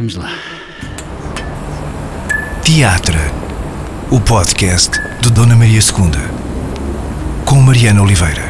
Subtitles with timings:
[0.00, 0.32] Vamos lá.
[2.64, 3.18] Teatro,
[4.10, 8.49] o podcast de Dona Maria II, com Mariana Oliveira.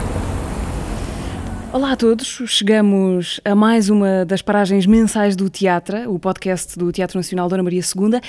[1.72, 6.90] Olá a todos, chegamos a mais uma das paragens mensais do Teatro, o podcast do
[6.90, 8.20] Teatro Nacional Dona Maria II.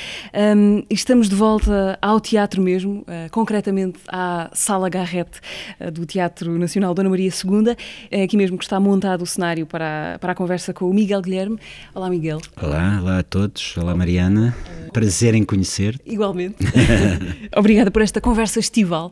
[0.55, 5.39] Um, estamos de volta ao teatro mesmo, uh, concretamente à Sala Garrete
[5.79, 7.75] uh, do Teatro Nacional Dona Maria II.
[8.11, 10.93] É aqui mesmo que está montado o cenário para a, para a conversa com o
[10.93, 11.57] Miguel Guilherme.
[11.95, 12.39] Olá, Miguel.
[12.61, 13.75] Olá, olá a todos.
[13.75, 14.55] Olá, Mariana.
[14.93, 15.99] Prazer em conhecer.
[16.05, 16.57] Igualmente.
[17.55, 19.11] Obrigada por esta conversa estival.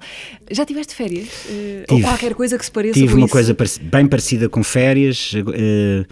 [0.49, 1.27] Já tiveste férias?
[1.45, 3.31] Uh, ou qualquer coisa que se pareça Tive uma isso?
[3.31, 5.33] coisa bem parecida parecida com férias.
[5.33, 6.05] Uh,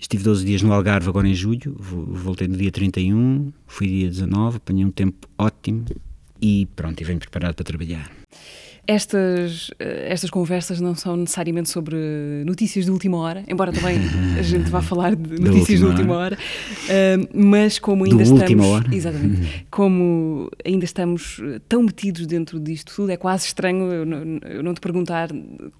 [0.00, 4.58] estive 12 dias no Algarve agora em julho, voltei no dia 31, fui dia 19,
[4.58, 5.84] apanhei um tempo ótimo
[6.40, 8.10] e pronto, e venho preparado para trabalhar.
[8.90, 11.94] Estas, eh, estas conversas não são necessariamente sobre
[12.46, 13.98] notícias de última hora, embora também
[14.38, 18.66] a gente vá falar de notícias de última hora, uh, mas como ainda Do estamos.
[18.66, 18.88] Hora.
[18.90, 19.66] Exatamente.
[19.70, 24.72] Como ainda estamos tão metidos dentro disto tudo, é quase estranho eu não, eu não
[24.72, 25.28] te perguntar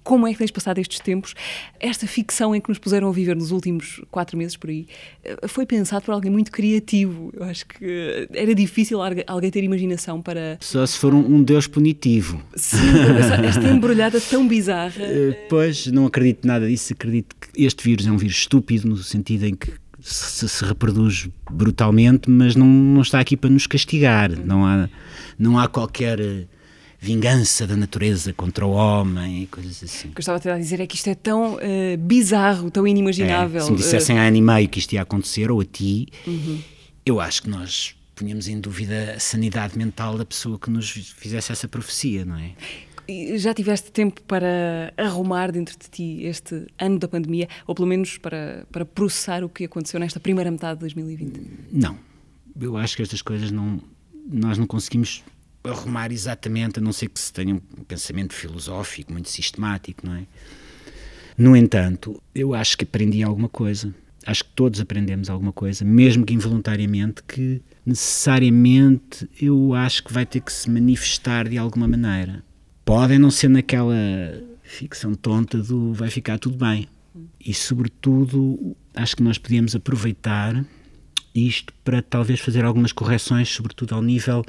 [0.03, 1.33] como é que tens passado estes tempos.
[1.79, 4.85] Esta ficção em que nos puseram a viver nos últimos quatro meses por aí
[5.23, 7.31] eh, foi pensado por alguém muito criativo.
[7.33, 10.59] Eu acho que era difícil alguém ter imaginação para.
[10.61, 12.39] Só se for um, um Deus punitivo.
[12.55, 12.98] Sim
[13.45, 15.03] esta embrulhada tão bizarra.
[15.03, 16.93] Uh, pois, não acredito nada disso.
[16.93, 21.27] Acredito que este vírus é um vírus estúpido, no sentido em que se, se reproduz
[21.49, 24.31] brutalmente, mas não, não está aqui para nos castigar.
[24.31, 24.89] Não há,
[25.37, 26.45] não há qualquer eh,
[26.99, 30.09] vingança da natureza contra o homem e coisas assim.
[30.09, 32.87] O que eu estava a tentar dizer é que isto é tão uh, bizarro, tão
[32.87, 33.61] inimaginável.
[33.61, 36.07] É, se me dissessem há ano e meio que isto ia acontecer, ou a ti,
[36.25, 36.59] uhum.
[37.05, 41.53] eu acho que nós punhamos em dúvida a sanidade mental da pessoa que nos fizesse
[41.53, 42.51] essa profecia, não é?
[43.37, 48.17] Já tiveste tempo para arrumar dentro de ti este ano da pandemia, ou pelo menos
[48.17, 51.41] para, para processar o que aconteceu nesta primeira metade de 2020?
[51.71, 51.97] Não.
[52.59, 53.81] Eu acho que estas coisas não.
[54.31, 55.23] Nós não conseguimos
[55.63, 60.23] arrumar exatamente, a não ser que se tenha um pensamento filosófico muito sistemático, não é?
[61.37, 63.93] No entanto, eu acho que aprendi alguma coisa.
[64.25, 70.25] Acho que todos aprendemos alguma coisa, mesmo que involuntariamente, que necessariamente eu acho que vai
[70.25, 72.43] ter que se manifestar de alguma maneira
[72.89, 73.93] podem não ser naquela
[74.63, 76.87] ficção tonta do vai ficar tudo bem.
[77.39, 80.65] E, sobretudo, acho que nós podíamos aproveitar
[81.35, 84.43] isto para talvez fazer algumas correções, sobretudo ao nível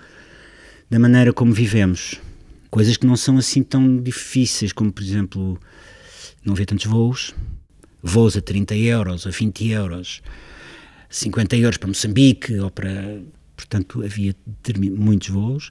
[0.88, 2.14] da maneira como vivemos.
[2.70, 5.60] Coisas que não são assim tão difíceis, como, por exemplo,
[6.42, 7.34] não haver tantos voos,
[8.02, 10.22] voos a 30 euros, a 20 euros,
[11.10, 13.20] 50 euros para Moçambique, ou para.
[13.54, 14.34] Portanto, havia
[14.96, 15.70] muitos voos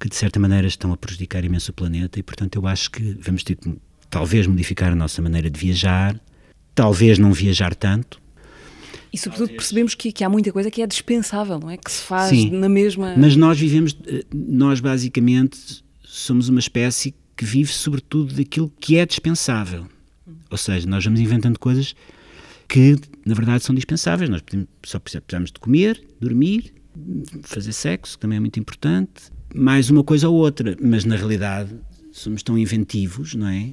[0.00, 3.18] que de certa maneira estão a prejudicar imenso o planeta e, portanto, eu acho que
[3.20, 3.76] vamos ter que
[4.08, 6.18] talvez modificar a nossa maneira de viajar,
[6.74, 8.20] talvez não viajar tanto.
[9.12, 11.76] E, sobretudo, percebemos que, que há muita coisa que é dispensável, não é?
[11.76, 13.14] Que se faz Sim, na mesma.
[13.16, 19.04] Mas nós vivemos, eh, nós basicamente somos uma espécie que vive sobretudo daquilo que é
[19.04, 19.86] dispensável.
[20.48, 21.94] Ou seja, nós vamos inventando coisas
[22.68, 22.96] que,
[23.26, 24.30] na verdade, são dispensáveis.
[24.30, 24.42] Nós
[24.84, 26.72] só precisamos de comer, dormir,
[27.42, 31.74] fazer sexo, que também é muito importante, mais uma coisa ou outra, mas na realidade
[32.12, 33.70] somos tão inventivos, não é?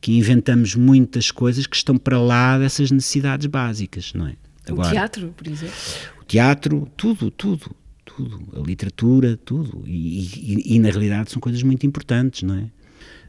[0.00, 4.36] Que inventamos muitas coisas que estão para lá dessas necessidades básicas, não é?
[4.68, 5.74] Agora, o teatro, por exemplo?
[6.20, 7.74] O teatro, tudo, tudo,
[8.04, 8.48] tudo.
[8.56, 9.82] A literatura, tudo.
[9.86, 12.70] E, e, e, na realidade são coisas muito importantes, não é?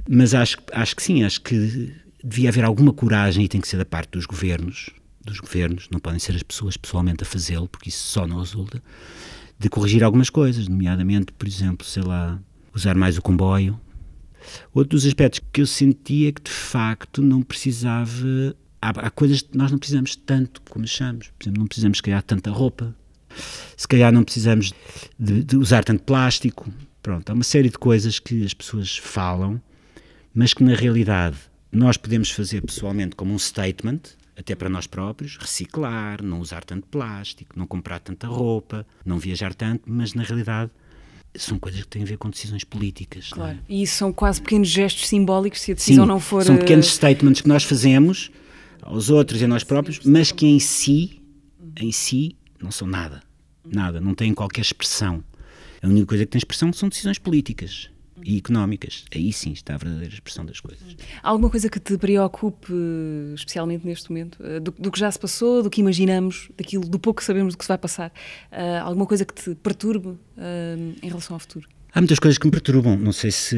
[0.09, 1.94] Mas acho, acho que sim, acho que
[2.24, 4.90] devia haver alguma coragem e tem que ser da parte dos governos,
[5.24, 8.82] dos governos, não podem ser as pessoas pessoalmente a fazê-lo, porque isso só não resulta
[9.62, 12.40] de corrigir algumas coisas, nomeadamente, por exemplo, sei lá,
[12.74, 13.80] usar mais o comboio.
[14.74, 18.56] Outro dos aspectos que eu sentia que de facto não precisava.
[18.82, 21.28] Há, há coisas que nós não precisamos tanto como achamos.
[21.38, 22.96] Por exemplo, não precisamos, calhar, tanta roupa.
[23.78, 24.74] Se calhar não precisamos
[25.20, 26.68] de, de usar tanto plástico.
[27.04, 29.62] Pronto, há uma série de coisas que as pessoas falam,
[30.34, 31.38] mas que na realidade
[31.72, 34.02] nós podemos fazer pessoalmente como um statement,
[34.41, 39.53] até para nós próprios, reciclar, não usar tanto plástico, não comprar tanta roupa, não viajar
[39.53, 40.72] tanto, mas na realidade
[41.35, 43.29] são coisas que têm a ver com decisões políticas.
[43.32, 43.35] É?
[43.35, 43.58] Claro.
[43.58, 43.73] É?
[43.73, 46.43] E são quase pequenos gestos simbólicos se a decisão Sim, não for.
[46.43, 48.32] São pequenos eh, statements que nós fazemos
[48.82, 51.22] aos outros e a nós próprios, mas que em si,
[51.79, 53.22] em si, não são nada.
[53.66, 55.23] Nada, não têm qualquer expressão.
[55.82, 57.90] A única coisa que tem expressão são decisões políticas
[58.23, 59.06] e económicas.
[59.14, 60.96] Aí sim está a verdadeira expressão das coisas.
[61.22, 62.73] Há alguma coisa que te preocupe,
[63.35, 67.00] especialmente neste momento, eh, do, do, que já se passou, do que imaginamos, daquilo, do
[67.00, 68.12] pouco que sabemos do que se vai passar?
[68.52, 70.20] Uh, alguma coisa que te perturbe uh,
[71.02, 71.68] em relação ao futuro?
[71.94, 72.96] Há muitas coisas que me perturbam.
[72.97, 73.56] Não sei se,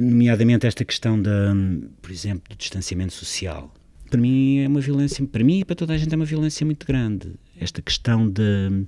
[0.00, 1.54] nomeadamente, esta questão da,
[2.00, 3.72] por exemplo, do distanciamento social.
[4.10, 6.64] Para mim é uma violência, para mim e para toda a gente é uma violência
[6.64, 7.32] muito grande.
[7.56, 8.86] esta questão de,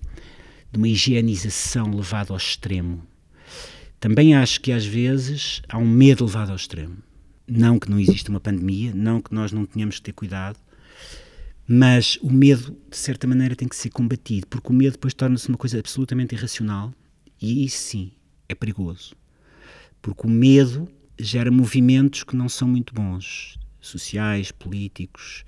[0.72, 3.06] de uma higienização levada ao extremo.
[4.02, 6.96] Também acho que às vezes há um medo levado ao extremo.
[7.46, 10.58] Não que não exista uma pandemia, não que nós não tenhamos que ter cuidado,
[11.68, 15.48] mas o medo, de certa maneira, tem que ser combatido, porque o medo depois torna-se
[15.48, 16.92] uma coisa absolutamente irracional
[17.40, 18.10] e isso sim
[18.48, 19.14] é perigoso.
[20.02, 25.44] Porque o medo gera movimentos que não são muito bons, sociais, políticos,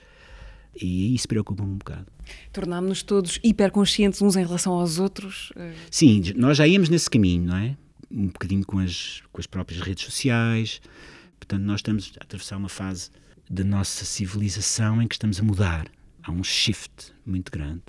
[0.81, 2.07] e isso preocupa-me um bocado.
[2.53, 5.53] Tornámos-nos todos hiperconscientes uns em relação aos outros?
[5.57, 7.77] Eh, sim, nós já íamos nesse caminho, não é?
[8.15, 10.81] Um bocadinho com as, com as próprias redes sociais.
[11.39, 13.11] Portanto, nós estamos a atravessar uma fase
[13.51, 15.87] da nossa civilização em que estamos a mudar.
[16.23, 17.83] Há um shift muito grande,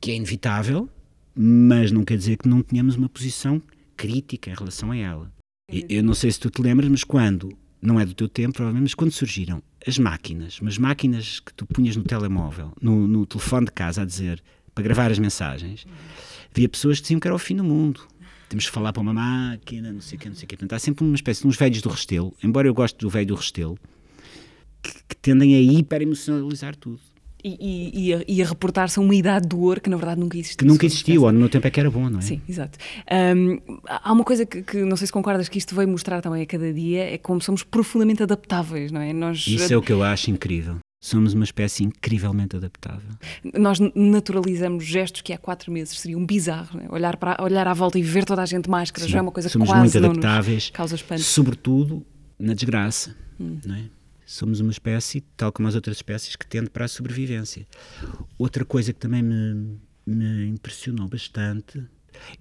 [0.00, 0.90] que é inevitável,
[1.34, 3.62] mas não quer dizer que não tenhamos uma posição
[3.96, 5.32] crítica em relação a ela.
[5.88, 8.90] Eu não sei se tu te lembras, mas quando, não é do teu tempo provavelmente,
[8.90, 13.66] mas quando surgiram as máquinas, umas máquinas que tu punhas no telemóvel, no, no telefone
[13.66, 14.42] de casa a dizer,
[14.74, 15.86] para gravar as mensagens,
[16.50, 18.06] havia pessoas que diziam que era o fim do mundo.
[18.50, 20.56] Temos que falar para uma máquina, não sei o quê, não sei o quê.
[20.56, 23.28] Portanto, há sempre uma espécie de uns velhos do Restelo, embora eu goste do velho
[23.28, 23.78] do Restelo,
[24.82, 26.98] que, que tendem a hiper-emocionalizar tudo.
[27.44, 30.36] E, e, a, e, a, reportar-se a uma idade do ouro que na verdade nunca
[30.36, 30.58] existiu.
[30.58, 32.22] Que nunca existiu, ou no meu tempo é que era bom, não é?
[32.22, 32.76] Sim, exato.
[33.36, 36.42] Um, há uma coisa que, que, não sei se concordas que isto veio mostrar também
[36.42, 39.12] a cada dia, é como somos profundamente adaptáveis, não é?
[39.12, 40.78] Nós, Isso é o que eu acho incrível.
[41.02, 43.08] Somos uma espécie incrivelmente adaptável.
[43.54, 46.78] Nós naturalizamos gestos que há quatro meses seriam bizarros.
[46.82, 46.92] É?
[46.92, 49.32] Olhar, para, olhar à volta e ver toda a gente máscara Sim, já é uma
[49.32, 51.22] coisa somos quase muito adaptáveis, causa espanto.
[51.22, 52.04] Sobretudo
[52.38, 53.58] na desgraça, hum.
[53.64, 53.84] não é?
[54.26, 57.66] Somos uma espécie, tal como as outras espécies, que tende para a sobrevivência.
[58.38, 61.82] Outra coisa que também me, me impressionou bastante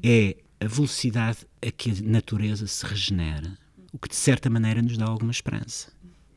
[0.04, 3.58] é a velocidade a que a natureza se regenera,
[3.94, 5.92] o que de certa maneira nos dá alguma esperança.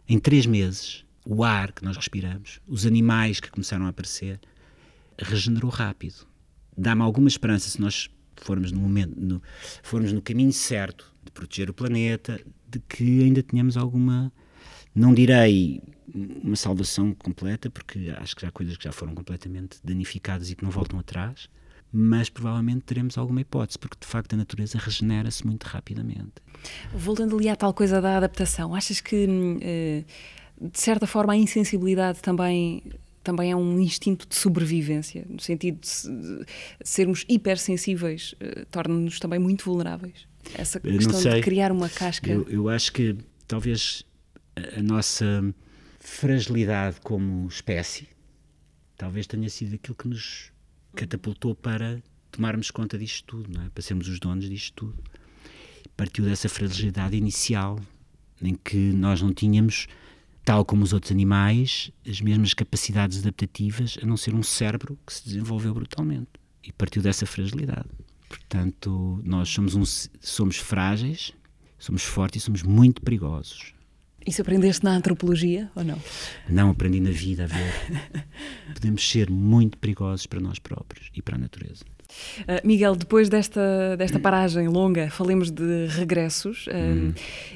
[0.09, 4.41] Em três meses, o ar que nós respiramos, os animais que começaram a aparecer,
[5.19, 6.27] regenerou rápido.
[6.77, 9.43] Dá-me alguma esperança se nós formos no momento, no,
[9.83, 14.33] formos no caminho certo de proteger o planeta, de que ainda tenhamos alguma
[14.95, 15.83] não direi
[16.15, 20.63] uma salvação completa, porque acho que há coisas que já foram completamente danificadas e que
[20.63, 21.49] não voltam atrás,
[21.91, 26.33] mas provavelmente teremos alguma hipótese, porque de facto a natureza regenera-se muito rapidamente.
[26.93, 29.27] Voltando ali à tal coisa da adaptação, achas que
[29.63, 30.05] eh,
[30.71, 32.83] de certa forma a insensibilidade também
[33.25, 36.45] também é um instinto de sobrevivência, no sentido de,
[36.83, 40.27] sermos hipersensíveis, uh, torna-nos também muito vulneráveis.
[40.57, 42.29] Essa questão de criar uma casca.
[42.29, 43.17] Eu, eu acho que
[43.47, 44.05] talvez
[44.77, 45.55] a nossa
[46.01, 48.09] fragilidade como espécie
[48.97, 50.53] talvez tenha sido aquilo que nos
[50.95, 53.69] catapultou para tomarmos conta disto tudo, não é?
[53.69, 55.03] para sermos os donos disto tudo.
[55.97, 57.81] Partiu dessa fragilidade inicial
[58.41, 59.87] em que nós não tínhamos,
[60.45, 65.13] tal como os outros animais, as mesmas capacidades adaptativas, a não ser um cérebro que
[65.13, 66.31] se desenvolveu brutalmente.
[66.65, 67.89] E partiu dessa fragilidade.
[68.29, 69.83] Portanto, nós somos, um,
[70.21, 71.33] somos frágeis,
[71.79, 73.75] somos fortes e somos muito perigosos.
[74.25, 76.01] Isso aprendeste na antropologia ou não?
[76.49, 78.25] Não, aprendi na vida a ver.
[78.75, 81.85] Podemos ser muito perigosos para nós próprios e para a natureza.
[82.41, 87.13] Uh, Miguel, depois desta, desta paragem longa, falemos de regressos hum.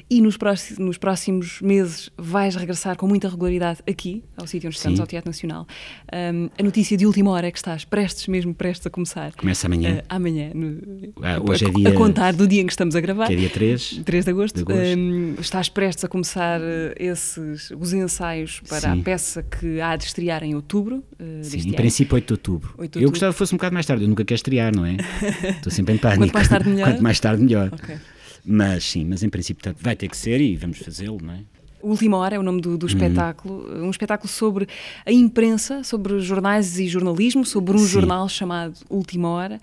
[0.09, 4.77] e nos próximos, nos próximos meses vais regressar com muita regularidade aqui, ao sítio onde
[4.77, 5.01] estamos, Sim.
[5.01, 5.67] ao Teatro Nacional.
[6.13, 9.33] Um, a notícia de última hora é que estás prestes, mesmo prestes a começar.
[9.35, 9.97] Começa amanhã.
[9.97, 12.95] Uh, amanhã, no, ah, hoje a, é dia, a contar do dia em que estamos
[12.95, 13.27] a gravar.
[13.27, 14.55] Que é dia 3, 3 de agosto.
[14.55, 14.99] De agosto.
[14.99, 16.59] Um, estás prestes a começar
[16.97, 18.99] esses, os ensaios para Sim.
[18.99, 21.03] a peça que há de estrear em outubro.
[21.19, 22.69] Uh, Sim, em princípio 8 de outubro.
[22.69, 23.03] 8 de outubro.
[23.03, 24.97] Eu gostava que fosse um bocado mais tarde, eu nunca quero estrear, não é?
[25.57, 26.31] Estou sempre em pânico.
[26.31, 26.89] Quanto mais tarde melhor.
[26.89, 27.71] Quanto mais tarde melhor.
[27.73, 27.97] Okay.
[28.45, 31.39] Mas sim, mas em princípio vai ter que ser e vamos fazê-lo, não é?
[31.79, 32.91] Última Hora é o nome do, do uhum.
[32.91, 34.67] espetáculo, um espetáculo sobre
[35.05, 37.87] a imprensa, sobre jornais e jornalismo, sobre um Sim.
[37.87, 39.59] jornal chamado Última Hora.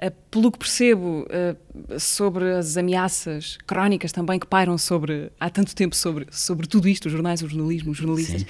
[0.00, 5.74] Uh, pelo que percebo, uh, sobre as ameaças crónicas também que pairam sobre, há tanto
[5.74, 8.42] tempo sobre, sobre tudo isto, os jornais, o jornalismo, os jornalistas.
[8.42, 8.46] Sim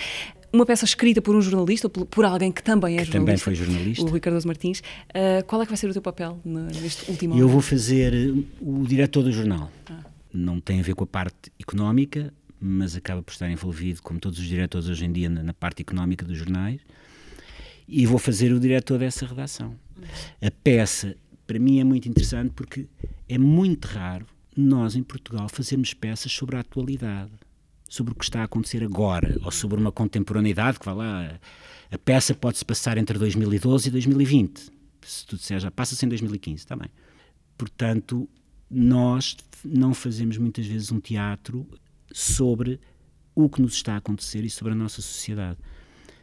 [0.57, 3.19] uma peça escrita por um jornalista, por, por alguém que também é que jornalista.
[3.19, 4.05] Também foi jornalista.
[4.05, 4.81] O Rui Cardoso Martins.
[4.81, 8.85] Uh, qual é que vai ser o teu papel neste último Eu vou fazer o
[8.87, 9.71] diretor do jornal.
[9.89, 10.01] Ah.
[10.33, 14.39] Não tem a ver com a parte económica, mas acaba por estar envolvido, como todos
[14.39, 16.81] os diretores hoje em dia, na, na parte económica dos jornais.
[17.89, 19.75] E vou fazer o diretor dessa redação.
[20.43, 21.15] A peça,
[21.47, 22.87] para mim, é muito interessante porque
[23.29, 27.31] é muito raro nós, em Portugal, fazermos peças sobre a atualidade
[27.89, 31.41] sobre o que está a acontecer agora, ou sobre uma contemporaneidade, que vai lá,
[31.91, 34.71] a peça pode-se passar entre 2012 e 2020.
[35.03, 36.89] Se tu disseres, já passa-se em 2015, está bem.
[37.57, 38.29] Portanto,
[38.71, 41.67] nós não fazemos muitas vezes um teatro
[42.13, 42.81] sobre
[43.35, 45.59] o que nos está a acontecer e sobre a nossa sociedade.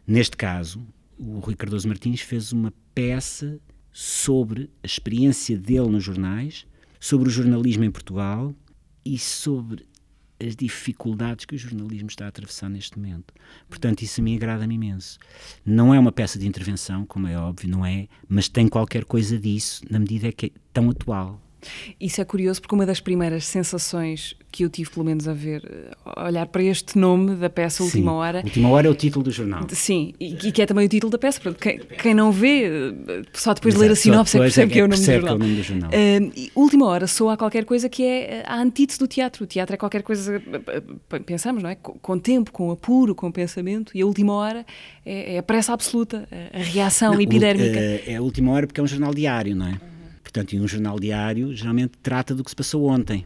[0.05, 0.85] Neste caso,
[1.17, 3.59] o Rui Cardoso Martins fez uma peça
[3.91, 6.65] sobre a experiência dele nos jornais,
[6.99, 8.53] sobre o jornalismo em Portugal
[9.05, 9.85] e sobre
[10.43, 13.33] as dificuldades que o jornalismo está a atravessar neste momento.
[13.69, 15.17] Portanto, isso a mim agrada-me imenso.
[15.65, 19.39] Não é uma peça de intervenção, como é óbvio, não é, mas tem qualquer coisa
[19.39, 21.41] disso, na medida que é tão atual.
[21.99, 25.63] Isso é curioso porque uma das primeiras sensações que eu tive, pelo menos, a ver,
[26.05, 28.41] a olhar para este nome da peça Sim, Última Hora.
[28.43, 29.65] Última Hora é o título do jornal.
[29.69, 31.39] Sim, e, e que é também o título da peça.
[31.41, 32.69] Portanto, quem, quem não vê,
[33.33, 34.89] só depois de ler a Exato, sinopse é que depois percebe é que é o
[34.89, 35.35] que nome do é jornal.
[35.35, 35.89] o nome do jornal.
[35.89, 39.43] Uh, Última Hora soa a qualquer coisa que é a antítese do teatro.
[39.43, 41.75] O teatro é qualquer coisa, eh, pensamos, não é?
[41.75, 44.65] Com, com tempo, com apuro, com pensamento, e a Última Hora
[45.05, 47.79] é, é a pressa absoluta, a, reação Não, epidérmica.
[47.79, 49.79] o- É a última hora porque é um jornal diário, não é?
[50.33, 53.23] Portanto, e um jornal diário geralmente trata do que se passou ontem.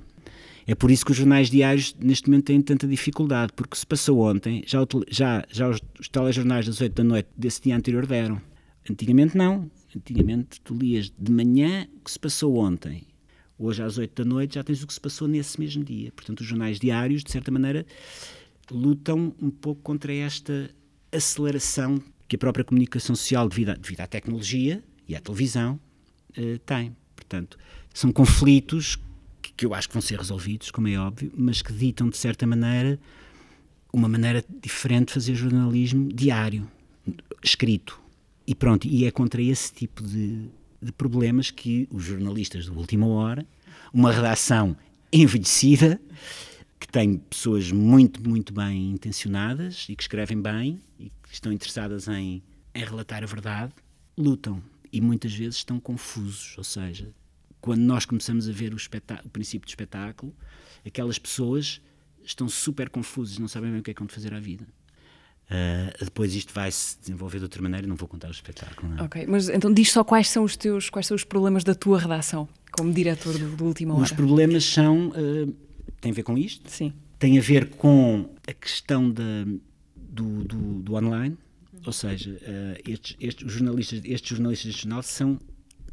[0.66, 4.20] É por isso que os jornais diários neste momento têm tanta dificuldade, porque se passou
[4.20, 8.06] ontem, já, o já, já os, os telejornais das 8 da noite desse dia anterior
[8.06, 8.42] deram.
[8.90, 9.72] Antigamente não.
[9.96, 13.04] Antigamente tu lias de manhã o que se passou ontem.
[13.58, 16.12] Hoje às 8 da noite já tens o que se passou nesse mesmo dia.
[16.12, 17.86] Portanto, os jornais diários, de certa maneira,
[18.70, 20.70] lutam um pouco contra esta
[21.10, 25.80] aceleração que a própria comunicação social, devido à, devido à tecnologia e à televisão,
[26.36, 26.96] eh, tem.
[27.16, 27.58] Portanto,
[27.94, 28.98] são conflitos
[29.42, 32.18] que, que eu acho que vão ser resolvidos, como é óbvio, mas que ditam, de
[32.18, 33.00] certa maneira,
[33.92, 36.70] uma maneira diferente de fazer jornalismo diário,
[37.44, 38.00] escrito.
[38.46, 40.50] E pronto, e é contra esse tipo de,
[40.82, 43.46] de problemas que os jornalistas do Última Hora,
[43.94, 44.76] uma redação
[45.12, 46.00] envelhecida,
[46.80, 52.08] que tem pessoas muito, muito bem intencionadas e que escrevem bem e que estão interessadas
[52.08, 52.44] em,
[52.74, 53.74] em relatar a verdade,
[54.18, 56.56] lutam e muitas vezes estão confusos.
[56.58, 57.14] Ou seja,
[57.62, 60.36] quando nós começamos a ver o, o princípio do espetáculo,
[60.86, 61.82] aquelas pessoas
[62.24, 64.68] estão super confusas, não sabem bem o que é que vão fazer à vida.
[65.50, 68.90] Ah, depois isto vai se desenvolver de outra maneira, não vou contar o espetáculo.
[68.90, 69.04] Não é?
[69.04, 72.00] Ok, mas então diz só quais são os teus, quais são os problemas da tua
[72.00, 74.04] redação como diretor do, do Última Hora.
[74.04, 75.14] Os problemas são.
[75.16, 75.52] ah,
[76.02, 76.70] têm a ver com isto?
[76.70, 76.94] Sim.
[77.18, 79.46] tem a ver com a questão da,
[79.96, 81.38] do, do, do online,
[81.86, 85.40] ou seja, eh, estes, estes, os jornalistas, estes jornalistas deste jornal são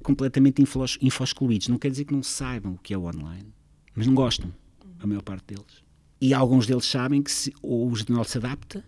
[0.02, 1.68] completamente infos, infoscluídos.
[1.68, 3.52] Não quer dizer que não saibam o que é o online,
[3.94, 4.52] mas não gostam,
[5.00, 5.82] a maior parte deles.
[6.20, 8.84] E alguns deles sabem que se, ou o jornal se adapta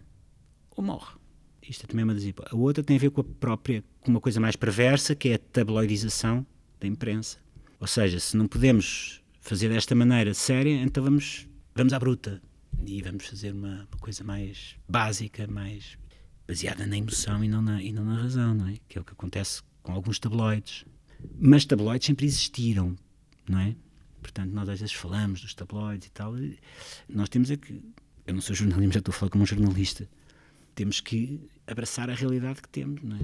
[0.70, 1.16] ou morre.
[1.68, 2.24] Isto é também uma das.
[2.50, 5.34] A outra tem a ver com a própria, com uma coisa mais perversa, que é
[5.34, 6.46] a tabloidização
[6.78, 7.38] da imprensa.
[7.80, 12.40] Ou seja, se não podemos fazer desta maneira séria, então vamos, vamos à bruta.
[12.86, 15.98] E vamos fazer uma, uma coisa mais básica, mais
[16.46, 18.76] baseada na emoção e não na, e não na razão, não é?
[18.88, 20.84] Que é o que acontece com alguns tabloides.
[21.38, 22.96] Mas tabloides sempre existiram,
[23.48, 23.74] não é?
[24.20, 26.36] Portanto, nós às vezes falamos dos tabloides e tal.
[26.38, 26.58] e
[27.08, 27.80] nós temos é que.
[28.26, 30.08] Eu não sou jornalista, já estou a falar como um jornalista.
[30.74, 33.20] Temos que abraçar a realidade que temos, não é?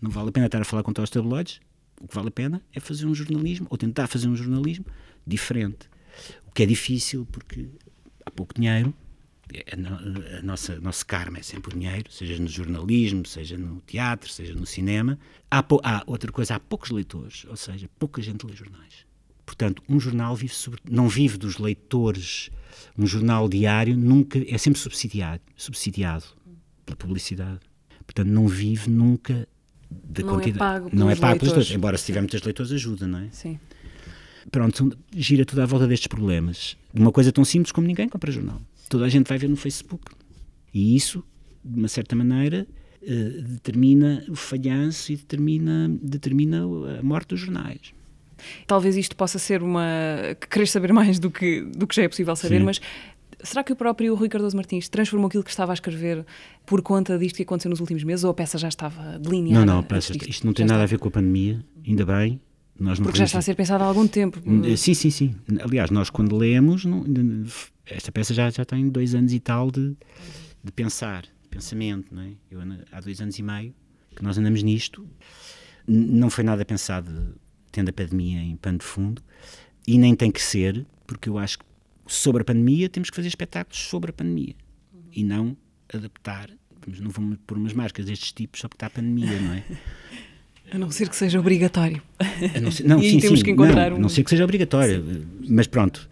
[0.00, 1.60] Não vale a pena estar a falar contra os tabloides.
[2.00, 4.86] O que vale a pena é fazer um jornalismo, ou tentar fazer um jornalismo
[5.26, 5.88] diferente.
[6.46, 7.68] O que é difícil porque
[8.24, 8.94] há pouco dinheiro,
[9.72, 13.80] a, no- a nossa nosso karma é sempre o dinheiro, seja no jornalismo, seja no
[13.86, 15.18] teatro, seja no cinema.
[15.50, 19.06] Há, há outra coisa, há poucos leitores, ou seja, pouca gente lê jornais.
[19.44, 22.50] Portanto, um jornal vive sobre, não vive dos leitores.
[22.98, 26.24] Um jornal diário nunca é sempre subsidiado, subsidiado
[26.84, 27.60] pela publicidade.
[28.04, 29.48] Portanto, não vive nunca
[29.90, 30.58] da Não é quantidade.
[30.58, 31.54] pago não é pelos pago pelos leitores.
[31.54, 31.70] leitores.
[31.70, 33.28] Embora se tiver muitos leitores ajuda, não é?
[33.30, 33.58] Sim.
[34.50, 36.76] Pronto, gira tudo à volta destes problemas.
[36.92, 38.60] Uma coisa tão simples como ninguém compra jornal.
[38.88, 40.04] Toda a gente vai ver no Facebook.
[40.72, 41.24] E isso,
[41.64, 42.66] de uma certa maneira,
[43.02, 46.62] eh, determina o falhanço e determina, determina
[46.98, 47.94] a morte dos jornais.
[48.66, 49.82] Talvez isto possa ser uma.
[50.40, 52.64] que queres saber mais do que, do que já é possível saber, Sim.
[52.64, 52.80] mas
[53.42, 56.24] será que o próprio Rui Cardoso Martins transformou aquilo que estava a escrever
[56.64, 59.64] por conta disto que aconteceu nos últimos meses ou a peça já estava delineada?
[59.64, 60.96] Não, não, peça, isto não tem Já nada a está.
[60.96, 62.40] ver com a pandemia, ainda bem.
[62.78, 64.40] Nós Porque já está a ser pensado há algum tempo.
[64.66, 65.34] Eh, Sim, sim, sim.
[65.60, 67.04] Aliás, nós quando lemos, não-
[67.86, 69.96] esta peça já, já tem dois anos e tal de,
[70.62, 72.32] de pensar, pensamento, não é?
[72.50, 72.60] Eu,
[72.92, 73.74] há dois anos e meio
[74.14, 75.06] que nós andamos nisto.
[75.86, 77.34] Não foi nada pensado
[77.70, 79.22] tendo a pandemia em pano de fundo
[79.86, 81.64] e nem tem que ser, porque eu acho que
[82.06, 84.54] sobre a pandemia temos que fazer espetáculos sobre a pandemia
[85.12, 85.56] e não
[85.92, 86.50] adaptar.
[87.00, 89.64] Não vamos pôr umas máscaras destes tipos só porque está a pandemia, não é?
[90.72, 92.02] A não ser que seja obrigatório.
[92.60, 94.44] Não ser- não, E sim, temos sim, que encontrar não, um- não sei que seja
[94.44, 95.04] obrigatório,
[95.48, 96.08] mas pronto,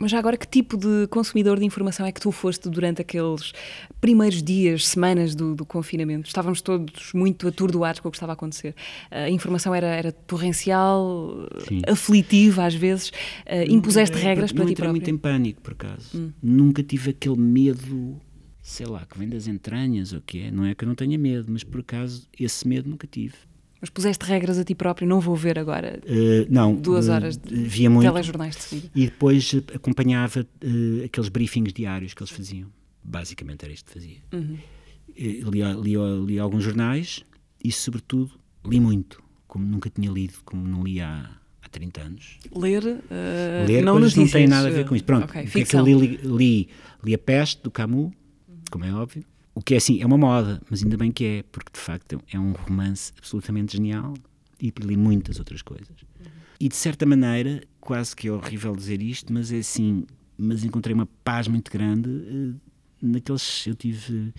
[0.00, 3.52] Mas já agora, que tipo de consumidor de informação é que tu foste durante aqueles
[4.00, 6.26] primeiros dias, semanas do, do confinamento?
[6.26, 8.74] Estávamos todos muito atordoados com o que estava a acontecer.
[9.10, 11.80] A informação era, era torrencial, Sim.
[11.86, 13.10] aflitiva às vezes.
[13.10, 14.90] Uh, impuseste Não, regras não para ti entrei próprio?
[15.00, 16.32] muito em pânico, por acaso.
[16.42, 18.20] Nunca tive aquele medo
[18.60, 20.50] sei lá, que vem das entranhas ou o que é.
[20.50, 23.34] Não é que eu não tenha medo, mas por acaso esse medo nunca tive.
[23.84, 27.36] Mas puseste regras a ti próprio, não vou ver agora Uh, não, duas uh, horas
[27.36, 28.90] de via muito telejornais de seguida.
[28.94, 32.70] e depois uh, acompanhava uh, aqueles briefings diários que eles faziam.
[33.02, 34.16] Basicamente era isto que fazia.
[34.32, 34.56] Uhum.
[35.10, 37.22] Uh, Li, li, li alguns jornais
[37.62, 38.30] e, sobretudo,
[38.66, 42.38] li muito, como nunca tinha lido, como não li há, há 30 anos.
[42.56, 44.24] Ler, uh, Ler não notícias.
[44.24, 45.04] não tem nada a ver com isso.
[45.04, 46.68] Pronto, Ok, o que é que li, li,
[47.04, 48.12] li, A Peste, do Camus,
[48.70, 49.22] como é óbvio.
[49.54, 52.20] O que é assim, é uma moda, mas ainda bem que é, porque de facto
[52.32, 54.14] é um romance absolutamente genial
[54.60, 55.94] e li muitas outras coisas.
[56.58, 60.04] E de certa maneira, quase que é horrível dizer isto, mas é assim,
[60.36, 62.70] mas encontrei uma paz muito grande eh,
[63.00, 64.32] naqueles, eu tive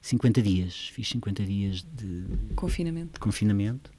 [0.00, 2.24] 50 dias, fiz 50 dias de,
[2.54, 3.14] Confinamento.
[3.14, 3.90] de confinamento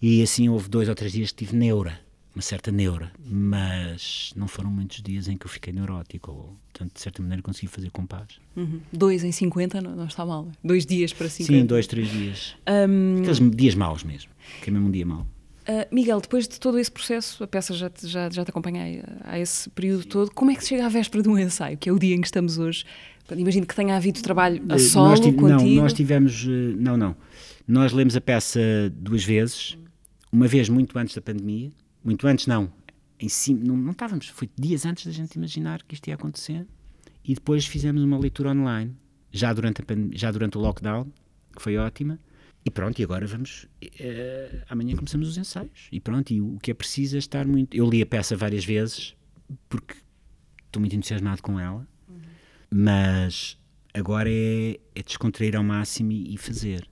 [0.00, 1.98] e assim houve dois ou três dias que tive neura,
[2.36, 6.92] uma certa neura, mas não foram muitos dias em que eu fiquei neurótico, ou, portanto,
[6.94, 8.26] de certa maneira consegui fazer com paz.
[8.54, 8.78] Uhum.
[8.92, 10.46] Dois em 50 não, não está mal.
[10.50, 10.66] é?
[10.66, 11.60] Dois dias para 50.
[11.60, 12.54] Sim, dois, três dias.
[12.68, 14.30] Hum, Aqueles dias maus mesmo,
[14.62, 15.26] que é mesmo um dia mau.
[15.66, 19.00] Uh, Miguel, depois de todo esse processo, a peça já te, já, já te acompanhei
[19.24, 21.78] a, a esse período todo, como é que se chega à véspera de um ensaio,
[21.78, 22.84] que é o dia em que estamos hoje?
[23.20, 25.74] Portanto, Imagino que tenha havido trabalho a Eh, solo, nós tive- contigo.
[25.76, 26.44] Não, nós tivemos.
[26.46, 27.16] eh, Não, não.
[27.66, 28.60] Nós lemos a peça
[28.94, 29.76] duas vezes,
[30.30, 31.70] uma vez muito antes da pandemia,
[32.06, 32.72] muito antes não,
[33.18, 36.66] em cima, não, não estávamos, foi dias antes da gente imaginar que isto ia acontecer,
[37.24, 38.96] e depois fizemos uma leitura online,
[39.32, 41.10] já durante, a pandem- já durante o lockdown,
[41.54, 42.18] que foi ótima,
[42.64, 46.70] e pronto, e agora vamos, eh, amanhã começamos os ensaios, e pronto, e o que
[46.70, 49.14] é preciso é estar muito, eu li a peça várias vezes,
[49.68, 49.96] porque
[50.66, 51.86] estou muito entusiasmado com ela,
[52.70, 53.58] mas
[53.94, 56.88] agora é, é descontrair ao máximo e, e fazer.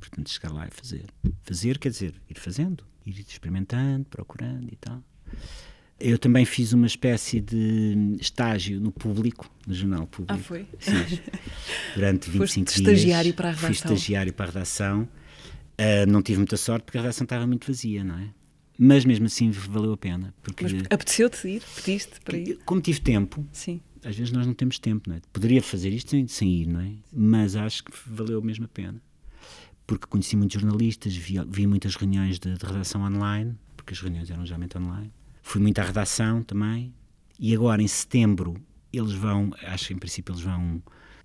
[0.00, 1.04] Portanto, chegar lá e fazer.
[1.42, 5.02] Fazer quer dizer ir fazendo, ir experimentando, procurando e tal.
[6.00, 10.32] Eu também fiz uma espécie de estágio no público, no jornal público.
[10.32, 10.64] Ah, foi?
[10.78, 11.20] Fiz.
[11.94, 12.98] Durante 25 Foste dias.
[12.98, 13.92] estagiário para a Fui redação.
[13.94, 15.08] estagiário para a redação.
[15.76, 18.28] Ah, não tive muita sorte porque a redação estava muito vazia, não é?
[18.78, 20.32] Mas mesmo assim valeu a pena.
[20.40, 21.62] Porque, Mas apeteceu-te ir?
[21.74, 22.58] Pediste para ir?
[22.64, 23.80] como tive tempo, Sim.
[24.04, 25.20] às vezes nós não temos tempo, não é?
[25.32, 26.92] Poderia fazer isto sem, sem ir, não é?
[27.12, 29.02] Mas acho que valeu mesmo a pena.
[29.88, 34.30] Porque conheci muitos jornalistas, vi, vi muitas reuniões de, de redação online, porque as reuniões
[34.30, 35.10] eram geralmente online.
[35.42, 36.94] Fui muito à redação também.
[37.40, 40.82] E agora, em setembro, eles vão, acho que em princípio eles vão,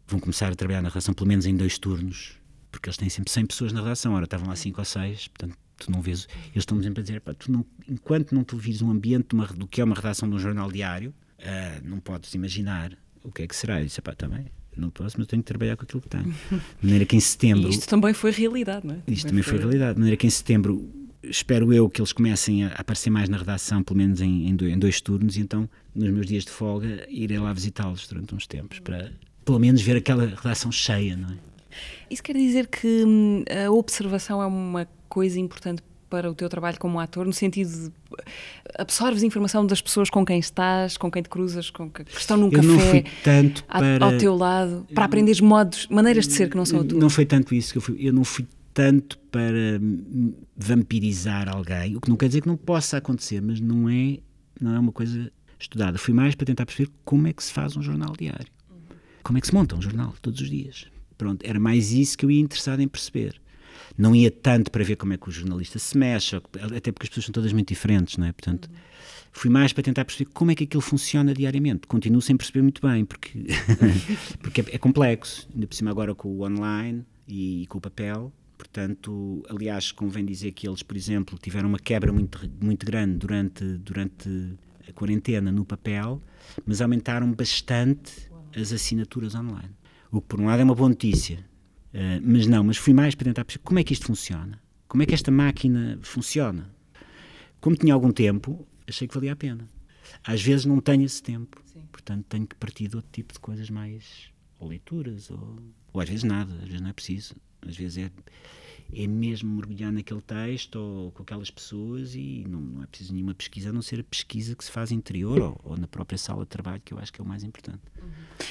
[0.08, 2.40] vão começar a trabalhar na redação, pelo menos em dois turnos,
[2.72, 4.14] porque eles têm sempre 100 pessoas na redação.
[4.14, 6.26] Ora, estavam lá 5 ou 6, portanto, tu não vês.
[6.52, 9.68] Eles estão-me sempre a dizer, tu não, enquanto não tu vires um ambiente uma- do
[9.68, 13.48] que é uma redação de um jornal diário, ah, não podes imaginar o que é
[13.48, 13.82] que será.
[13.82, 16.34] Eu disse, pá, também, não posso, mas tenho que trabalhar com aquilo que tenho.
[16.50, 17.68] De maneira que em setembro.
[17.68, 18.98] E isto também foi realidade, não é?
[19.08, 19.94] Isto também foi realidade.
[19.94, 20.90] De maneira que em setembro
[21.24, 24.74] espero eu que eles comecem a aparecer mais na redação, pelo menos em, em, dois,
[24.74, 28.46] em dois turnos, e então, nos meus dias de folga, irei lá visitá-los durante uns
[28.46, 29.12] tempos, para
[29.46, 31.38] pelo menos ver aquela redação cheia, não é?
[32.10, 35.82] Isso quer dizer que hum, a observação é uma coisa importante
[36.14, 37.92] para o teu trabalho como ator, no sentido de
[38.78, 42.38] absorves informação das pessoas com quem estás, com quem te cruzas, com que, que estão
[42.38, 44.06] num Eu não fui café tanto a- para.
[44.06, 47.00] ao teu lado, para aprenderes modos, maneiras de ser que não são a tua.
[47.00, 47.98] Não foi tanto isso que eu fui.
[48.00, 48.46] Eu não fui
[48.76, 53.60] tanto para hum, vampirizar alguém, o que não quer dizer que não possa acontecer, mas
[53.60, 54.20] não é,
[54.62, 55.98] não é uma coisa estudada.
[55.98, 58.46] Fui mais para tentar perceber como é que se faz um jornal diário.
[59.24, 60.86] Como é que se monta um jornal todos os dias.
[61.18, 63.42] Pronto, era mais isso que eu ia interessado em perceber.
[63.98, 67.10] Não ia tanto para ver como é que o jornalista se mexe, até porque as
[67.10, 68.32] pessoas são todas muito diferentes, não é?
[68.32, 68.70] Portanto,
[69.32, 71.88] fui mais para tentar perceber como é que aquilo funciona diariamente.
[71.88, 73.48] Continuo sem perceber muito bem, porque,
[74.42, 78.32] porque é, é complexo, ainda por cima agora com o online e, com o papel.
[78.58, 83.64] Portanto, aliás, convém dizer que eles, por exemplo, tiveram uma quebra muito, muito grande durante,
[83.78, 84.30] durante
[84.88, 86.22] a quarentena no papel,
[86.66, 89.72] mas aumentaram bastante as assinaturas online.
[90.12, 91.44] O que, por um lado, é uma boa notícia.
[91.94, 94.62] Uh, mas não, mas fui mais para tentar perceber como é que isto funciona.
[94.88, 96.74] Como é que esta máquina funciona.
[97.62, 99.70] Como tinha algum tempo, achei que valia a pena.
[100.24, 103.70] Às vezes não tenho esse tempo, portanto tenho que partir de outro tipo de coisas
[103.70, 104.32] mais.
[104.60, 105.60] ou leituras, ou,
[105.92, 107.36] ou às vezes nada, às vezes não é preciso.
[107.62, 108.12] Às vezes é,
[108.92, 113.34] é mesmo mergulhar naquele texto ou com aquelas pessoas e não, não é preciso nenhuma
[113.34, 116.44] pesquisa, a não ser a pesquisa que se faz interior ou, ou na própria sala
[116.44, 117.80] de trabalho, que eu acho que é o mais importante.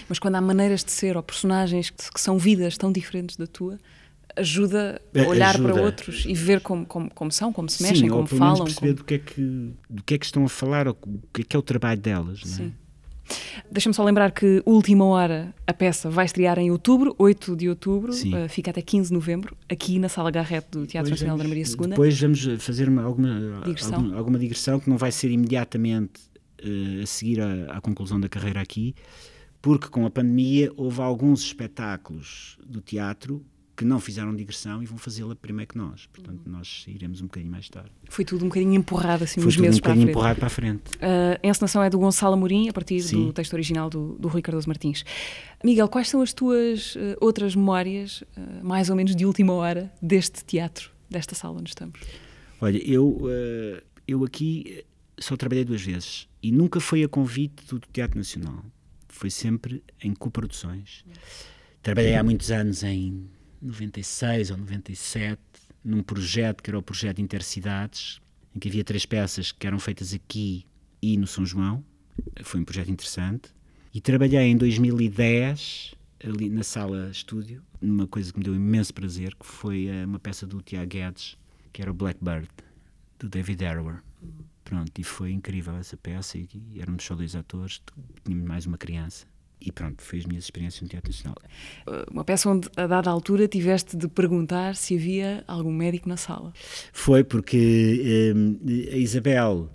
[0.08, 3.46] Mas quando há maneiras de ser ou personagens que, que são vidas tão diferentes da
[3.46, 3.78] tua,
[4.34, 5.72] ajuda a É, olhar ajuda.
[5.72, 8.40] para outros e ver como, como, como são, como se mexem, Sim, como ou pelo
[8.40, 8.64] menos falam.
[8.64, 11.20] perceber como- do, que é que, do que é que estão a falar ou o
[11.32, 12.42] que é que é o trabalho delas.
[12.58, 12.72] não é?
[13.70, 18.12] Deixa-me só lembrar que Última Hora, a peça, vai estrear em outubro, 8 de outubro,
[18.34, 21.44] eh, fica até 15 de novembro, aqui na Sala Garrett do Teatro Depois Nacional da
[21.44, 21.90] vamos- Maria II.
[21.90, 23.94] Depois vamos fazer uma- alguma, Digressão.
[23.94, 26.20] alguma, alguma digressão que não vai ser imediatamente
[26.64, 28.94] eh, a seguir à, à conclusão da carreira aqui,
[29.60, 33.44] Porque com a pandemia houve alguns espetáculos do teatro
[33.82, 36.06] que não fizeram digressão e vão fazê-la primeiro que nós.
[36.06, 37.90] Portanto, nós iremos um bocadinho mais tarde.
[38.08, 40.16] Foi tudo um bocadinho empurrado assim Foi uns tudo um meses para a bocadinho frente.
[40.16, 40.94] empurrado para a frente.
[40.94, 43.26] Uh, a encenação é do Gonçalo Amorim, a partir Sim.
[43.26, 45.04] do texto original do, do Rui Cardoso Martins.
[45.64, 49.92] Miguel, quais são as tuas uh, outras memórias, uh, mais ou menos de última hora,
[50.00, 51.98] deste teatro, desta sala onde estamos?
[52.60, 53.28] Olha, eu,
[54.06, 54.84] eu aqui
[55.18, 58.64] só trabalhei duas vezes e nunca foi a convite do Teatro Nacional.
[59.08, 61.04] Foi sempre em coproduções.
[61.82, 63.28] Trabalhei há muitos anos em
[63.62, 65.40] 96 ou 97
[65.84, 68.20] num projeto que era o projeto Intercidades,
[68.54, 70.66] em que havia três peças que eram feitas aqui
[71.00, 71.84] e no São João.
[72.42, 73.50] Foi um projeto interessante.
[73.94, 75.94] E trabalhei em 2010
[76.24, 80.20] ali na sala estúdio, numa coisa que me deu imenso prazer, que foi eh, uma
[80.20, 81.36] peça do Tiago Guedes,
[81.72, 82.48] que era o Blackbird,
[83.18, 84.02] do David Harrower.
[84.64, 87.82] Pronto, e foi incrível essa peça, e, e éramos só dois atores,
[88.24, 89.26] tínhamos mais uma criança.
[89.64, 91.36] E pronto, foi as minhas experiências no Teatro Nacional.
[91.86, 96.16] Uh, uma peça onde, a dada altura, tiveste de perguntar se havia algum médico na
[96.16, 96.52] sala.
[96.92, 98.58] Foi porque hum,
[98.92, 99.70] a Isabel,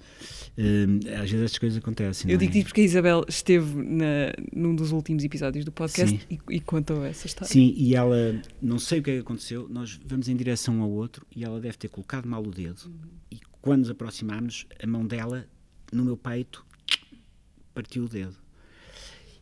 [0.57, 2.29] hum, às vezes estas coisas acontecem.
[2.29, 2.63] Eu não é?
[2.63, 7.25] porque a Isabel esteve na, num dos últimos episódios do podcast e, e contou essa
[7.25, 7.51] história.
[7.51, 10.81] Sim, e ela, não sei o que é que aconteceu, nós vamos em direção um
[10.81, 12.91] ao outro e ela deve ter colocado mal o dedo.
[13.31, 15.47] E quando nos aproximámos, a mão dela
[15.93, 16.65] no meu peito
[17.73, 18.46] partiu o dedo.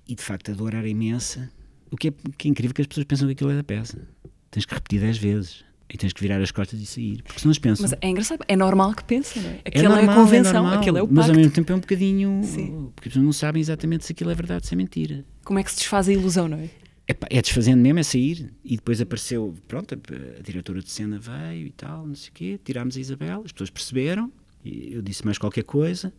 [0.08, 1.52] E de facto a dor era imensa.
[1.92, 4.08] O que é, que é incrível que as pessoas pensam que aquilo é da peça.
[4.52, 7.22] Tens que repetir 10 vezes e tens que virar as costas e sair.
[7.24, 7.84] Porque senão eles pensam.
[7.90, 9.54] Mas é engraçado, é normal que pensem, não é?
[9.66, 11.32] É Aquela é, normal, a convenção, normal, aquele é o Mas pacto.
[11.32, 12.42] ao mesmo tempo é um bocadinho.
[12.44, 12.92] Sim.
[12.96, 15.26] Porque as pessoas não sabem exatamente se aquilo é verdade ou se é mentira.
[15.44, 16.70] Como é que se desfaz a ilusão, não é?
[17.08, 18.52] Epá, é desfazendo mesmo, é sair.
[18.64, 22.34] E depois apareceu, pronto, a, a diretora de cena veio e tal, não sei o
[22.34, 22.60] quê.
[22.64, 24.32] Tirámos a Isabel, as pessoas perceberam.
[24.64, 26.12] E eu disse mais qualquer coisa.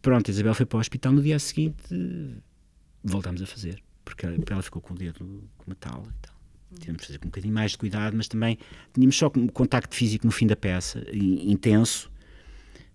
[0.00, 1.12] Pronto, a Isabel foi para o hospital.
[1.12, 1.76] No dia seguinte,
[3.04, 3.82] voltámos a fazer.
[4.04, 6.34] Porque ela, ficou com o dedo com uma tala e tal.
[6.78, 8.58] Tivemos de fazer com um bocadinho mais de cuidado, mas também
[8.92, 12.10] tínhamos só um contacto físico no fim da peça, intenso,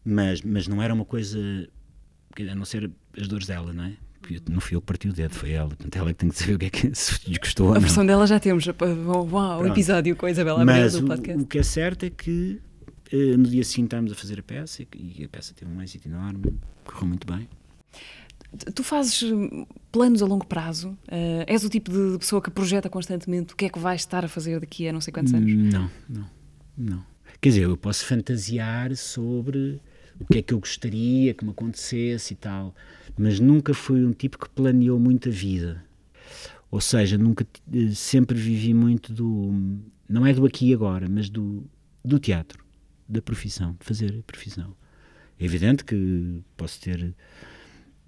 [0.04, 1.40] mas, mas não era uma coisa,
[2.38, 3.94] a não ser as dores dela, não é?
[4.50, 5.70] Não fui eu que parti o dedo, foi ela.
[5.70, 7.76] Portanto, ela é que tem que saber o que é que se lhe gostou ou
[7.76, 8.68] A versão dela já temos.
[8.68, 9.66] Ao Pronto.
[9.68, 11.44] episódio com a Isabela Mas Abreu do o, podcast.
[11.44, 12.62] o que é certo é que
[13.12, 16.08] eh, no dia seguinte estávamos a fazer a peça e a peça teve um êxito
[16.08, 16.44] enorme,
[16.84, 17.48] correu muito bem.
[18.74, 19.24] Tu fazes
[19.92, 20.98] planos a longo prazo?
[21.08, 24.26] Eh, és o tipo de pessoa que projeta constantemente o que é que vais estar
[24.26, 25.54] a fazer daqui a não sei quantos anos?
[25.54, 26.30] Não, não,
[26.78, 27.06] não.
[27.40, 29.80] Quer dizer, eu posso fantasiar sobre
[30.20, 32.76] o que é que eu gostaria que me acontecesse e tal,
[33.18, 35.84] mas nunca fui um tipo que planeou muito a vida.
[36.72, 41.30] Ou seja, nunca eh, sempre vivi muito do não é do aqui e agora, mas
[41.30, 41.64] do
[42.04, 42.66] do teatro,
[43.08, 44.76] da profissão, de fazer a profissão.
[45.40, 47.14] É evidente que posso ter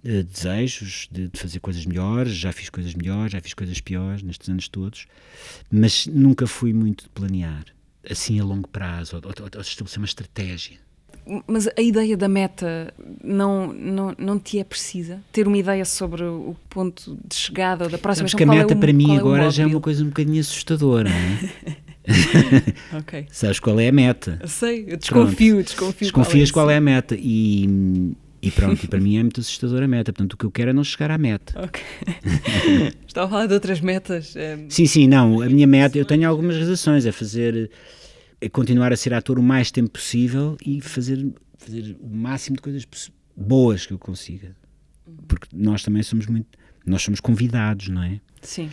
[0.03, 4.23] eh, desejos de, de fazer coisas melhores, já fiz coisas melhores, já fiz coisas piores
[4.23, 5.05] nestes anos todos,
[5.71, 7.65] mas nunca fui muito de planear,
[8.09, 10.77] assim a longo prazo, ou, ou, ou estabelecer uma estratégia.
[11.47, 12.91] Mas a ideia da meta
[13.23, 15.21] não, não, não te é precisa?
[15.31, 18.75] Ter uma ideia sobre o ponto de chegada ou da próxima Sabes que a meta
[18.75, 20.03] para mim agora já é uma coisa.
[20.03, 21.91] um bocadinho assustadora, não é?
[22.97, 23.27] Ok.
[23.31, 24.39] Sabes qual é a meta?
[24.41, 25.99] Eu sei, eu desconfio, desconfio.
[25.99, 26.77] Desconfias qual é, sim.
[26.77, 30.37] a meta e, e pronto, e para mim é muito assustadora a meta, portanto o
[30.37, 31.53] que eu quero é não chegar à meta.
[31.61, 31.81] Ok.
[33.07, 34.35] Estava a falar de outras metas.
[34.35, 35.41] eh, Sim, sim, não.
[35.41, 37.69] A minha meta, eu tenho algumas realizações, é fazer,
[38.39, 41.25] é continuar a ser ator o mais tempo possível e fazer,
[41.57, 42.87] fazer o máximo de coisas
[43.35, 44.55] boas que eu consiga.
[45.27, 46.47] Porque nós também somos muito,
[46.85, 48.19] nós somos convidados, não é?
[48.41, 48.71] Sim.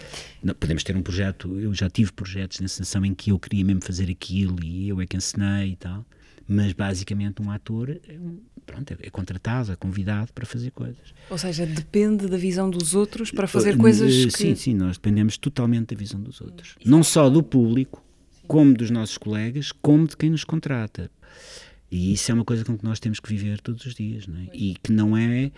[0.59, 3.85] Podemos ter um projeto, eu já tive projetos na sensação em que eu queria mesmo
[3.85, 6.07] fazer aquilo e eu é que ensinei e tal,
[6.49, 11.15] mas basicamente um ator é, um- pronto, é, contratado, é convidado para fazer coisas.
[11.29, 14.39] Ou seja, depende da visão dos outros para fazer Uh, coisas uh, que...
[14.39, 16.75] Sim, sim, nós dependemos totalmente da visão dos outros.
[16.85, 18.03] Não só do público,
[18.47, 21.11] como dos nossos colegas, como de quem nos contrata.
[21.91, 24.39] E isso é uma coisa com que nós temos que viver todos os dias, não
[24.41, 24.49] é?
[24.55, 25.53] E que não é...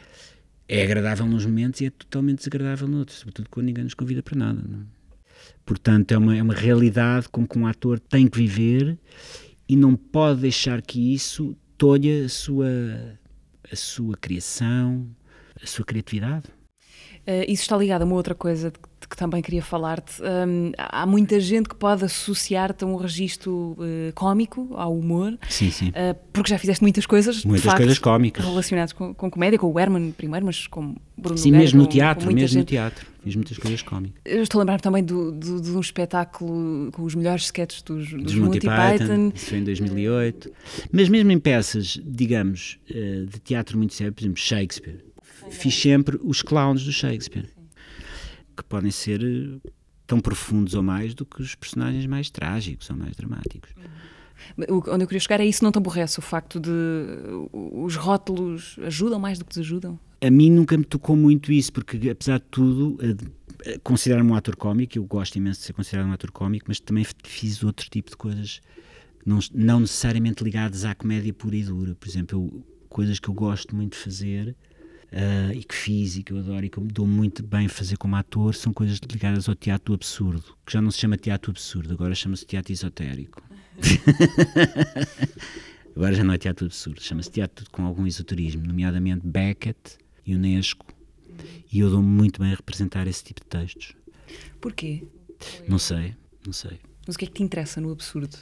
[0.73, 4.39] É agradável nos momentos e é totalmente desagradável noutros, sobretudo quando ninguém nos convida para
[4.39, 4.83] nada, não é?
[5.67, 8.97] Portanto, é uma, é uma realidade com que um ator tem que viver
[9.71, 12.67] e não pode deixar que isso tolhe a sua,
[13.71, 15.07] a sua criação,
[15.63, 16.47] a sua criatividade.
[17.25, 20.23] Eh, isso está ligado a uma outra coisa de que, que também queria falar-te.
[20.23, 25.71] Hum, há muita gente que pode associar-te a um registro eh, cómico, ao humor, Sim,
[25.71, 25.91] sim.
[25.93, 28.45] eh, porque já fizeste muitas coisas, Muitas facto, coisas cómicas.
[28.45, 32.27] relacionadas com, com comédia, com o Herman primeiro, mas com Bruno Sim, mesmo no teatro,
[32.29, 32.69] mesmo no gente.
[32.69, 33.07] teatro.
[33.23, 34.19] Fiz muitas coisas cómicas.
[34.25, 38.09] Eu estou a lembrar também do, do- de um espetáculo com os melhores sketches dos,
[38.11, 40.51] dos, Dos Monty, Python, isso foi em 2008.
[40.93, 45.05] Mas mesmo em peças, digamos, eh, de teatro muito sério, por exemplo, Shakespeare,
[45.51, 47.47] fiz sempre os clowns do Shakespeare.
[48.63, 49.71] Que podem ser eh,
[50.07, 53.71] tão profundos ou mais do que os personagens mais trágicos ou mais dramáticos.
[54.69, 56.71] O- Onde eu queria chegar é isso, não te aborrece o facto de
[57.53, 59.99] os rótulos ajudam mais do que desajudam?
[60.23, 62.99] A mim nunca me tocou muito isso, porque apesar de tudo,
[63.83, 67.05] considero-me um ator cómico, eu gosto imenso de ser considerado um ator cómico, mas também
[67.25, 68.61] fiz outro tipo de coisas,
[69.25, 71.95] não, não necessariamente ligadas à comédia pura e dura.
[71.95, 74.57] Por exemplo, eu- coisas que eu gosto muito de fazer
[75.13, 77.67] ah, e que fiz e que eu adoro e que eu me dou muito bem
[77.67, 80.99] a fazer como ator são coisas ligadas ao teatro do absurdo, que já não se
[80.99, 83.43] chama teatro absurdo, agora chama-se teatro esotérico.
[85.97, 90.87] Agora já não é teatro absurdo, chama-se teatro com algum esoterismo, nomeadamente Beckett e Unesco.
[91.71, 93.95] E eu dou-me muito bem a representar esse tipo de textos.
[94.61, 95.03] Porquê?
[95.69, 96.15] Não sei,
[96.47, 96.79] não sei.
[97.07, 98.37] Mas o que é que te interessa no absurdo?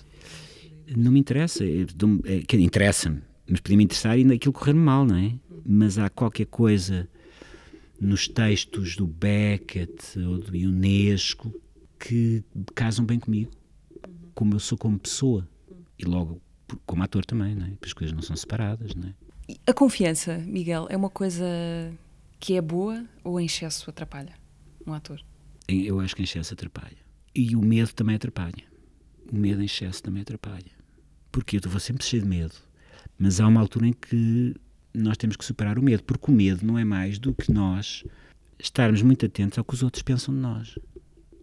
[0.96, 5.34] Não me interessa, é, dizer, interessa-me, mas podia-me interessar e naquilo correr mal, não é?
[5.64, 7.08] Mas há qualquer coisa
[8.00, 11.52] nos textos do Beckett ou do Unesco
[11.98, 13.50] que casam bem comigo,
[14.34, 15.48] como eu sou como pessoa
[15.98, 16.40] e logo
[16.87, 17.70] como ator também, não é?
[17.70, 19.14] Porque as coisas não são separadas, não é?
[19.66, 21.44] A confiança, Miguel, é uma coisa
[22.38, 24.34] que é boa ou em excesso atrapalha
[24.87, 25.20] um ator?
[25.66, 26.96] Eu acho que em excesso atrapalha.
[27.34, 28.64] E o medo também atrapalha.
[29.30, 30.72] O medo em excesso também atrapalha.
[31.30, 32.54] Porque eu vou sempre cheio de medo.
[33.18, 34.54] Mas há uma altura em que
[34.94, 36.02] nós temos que superar o medo.
[36.04, 38.04] Porque o medo não é mais do que nós
[38.59, 40.78] estarmos muito atentos ao que os outros pensam de nós.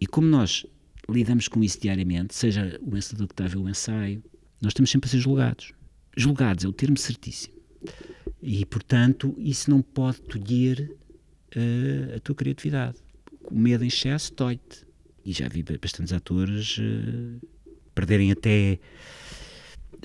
[0.00, 0.66] E como nós
[1.08, 4.22] lidamos com isso diariamente, seja o encenador que está a ver o ensaio,
[4.60, 5.72] nós estamos sempre a ser julgados.
[6.16, 7.54] Julgados é o termo certíssimo.
[8.42, 10.90] E, portanto, isso não pode tolher
[11.54, 12.98] eh, a tua criatividade.
[13.44, 14.84] O medo em excesso dói-te.
[15.24, 17.46] E já vi bastantes atores eh,
[17.94, 18.78] perderem até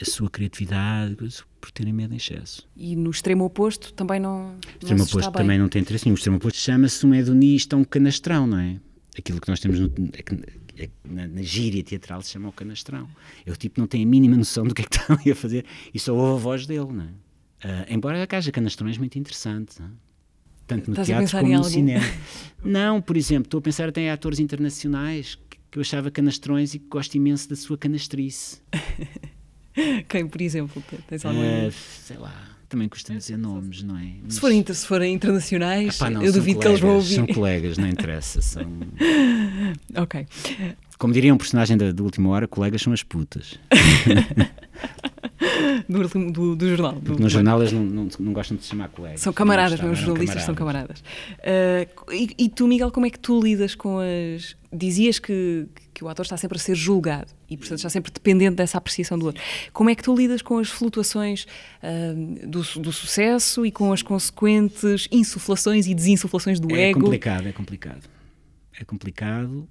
[0.02, 1.16] a sua criatividade
[1.62, 2.68] por terem medo em excesso.
[2.76, 5.42] E no extremo oposto também não, O não extremo está oposto bem.
[5.44, 6.16] também não tem interesse nenhum.
[6.16, 8.80] O extremo oposto chama-se um hedonista, um canastrão, não é?
[9.18, 10.52] Aquilo que nós temos no- é
[10.84, 13.08] é na, na gíria teatral se chama o canastrão.
[13.46, 15.32] É o tipo que não tem a mínima noção do que é que está ali
[15.32, 17.10] a fazer e só ouve a voz dele, não é?
[17.64, 19.90] Ah, embora haja canastrões muito interessantes, não é?
[20.66, 21.70] tanto no Estás teatro como no algum?
[21.70, 22.04] cinema.
[22.64, 26.74] Não, por exemplo, estou a pensar até em atores internacionais que, que eu achava canastrões
[26.74, 28.62] e que gosto imenso da sua canastrice.
[30.08, 31.40] Quem, por exemplo, te- tens algum...
[31.42, 32.34] Ah, sei lá,
[32.68, 34.12] também costumo dizer nomes, não é?
[34.24, 37.12] Mas- se, forem, inter- se forem internacionais, Epá, não, eu duvido que eles vão colegas,
[37.12, 37.16] ouvir.
[37.16, 38.42] São colegas, não interessa.
[38.44, 38.66] São,
[39.98, 40.26] Ok.
[40.98, 43.60] como diria um personagem da, da última hora, colegas são as putas.
[45.88, 46.94] Do, do, do jornal.
[46.94, 49.20] do- Porque no jornal eles não, não, não gostam de se chamar colegas.
[49.22, 51.04] São camaradas, Não não, os jornalistas são camaradas.
[51.44, 54.56] Ah, e, e tu, Miguel, como é que tu lidas com as.
[54.72, 58.56] Dizias que, que o ator está sempre a ser julgado e, portanto, está sempre dependente
[58.56, 59.44] dessa apreciação do outro.
[59.74, 61.46] Como é que tu lidas com as flutuações
[61.84, 61.88] ah,
[62.48, 67.02] do, do sucesso e com as consequentes insuflações e desinsuflações do É ego?
[67.02, 68.10] complicado, é complicado.
[68.80, 69.68] É complicado.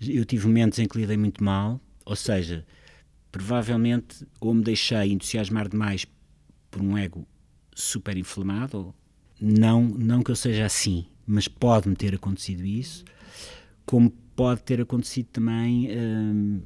[0.00, 2.66] Eu tive momentos em que lidei muito mal, ou seja,
[3.32, 6.06] provavelmente ou me deixei entusiasmar demais
[6.70, 7.26] por um ego
[7.74, 8.94] super inflamado, ou
[9.40, 13.02] não, não que eu seja assim, mas pode-me ter acontecido isso,
[13.86, 16.60] como pode ter acontecido também, hum,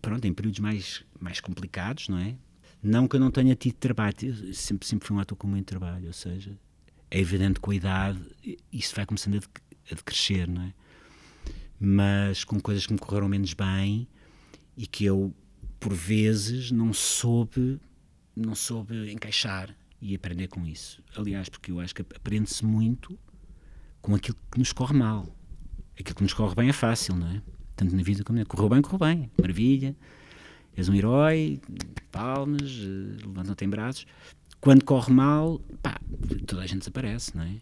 [0.00, 2.36] pronto, em períodos mais, mais complicados, não é?
[2.82, 5.66] Não que eu não tenha tido trabalho, eu sempre, sempre fui um ator com muito
[5.66, 6.56] trabalho, ou seja,
[7.10, 8.20] é evidente que com a idade
[8.72, 10.74] isso vai começando a, dec- a decrescer, não é?
[11.78, 14.08] Mas com coisas que me correram menos bem
[14.76, 15.34] e que eu,
[15.78, 17.80] por vezes, não soube,
[18.34, 21.02] não soube encaixar e aprender com isso.
[21.16, 23.18] Aliás, porque eu acho que aprende-se muito
[24.00, 25.34] com aquilo que nos corre mal.
[25.98, 27.42] Aquilo que nos corre bem é fácil, não é?
[27.76, 29.30] Tanto na vida como na Correu bem, correu bem.
[29.40, 29.94] Maravilha.
[30.76, 31.60] És um herói,
[32.10, 34.06] palmas, eh, levanta-te em braços.
[34.60, 35.98] Quando corre mal, pá,
[36.46, 37.56] toda a gente desaparece, não é?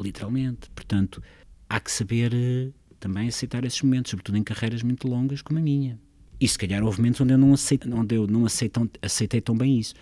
[0.00, 0.70] Literalmente.
[0.70, 1.22] Portanto,
[1.68, 5.62] há que saber eh, também aceitar esses momentos, sobretudo em carreiras muito longas como a
[5.62, 5.98] minha.
[6.40, 9.56] E se calhar houve momentos onde eu não, aceito, onde eu não aceitam, aceitei tão
[9.56, 9.94] bem isso.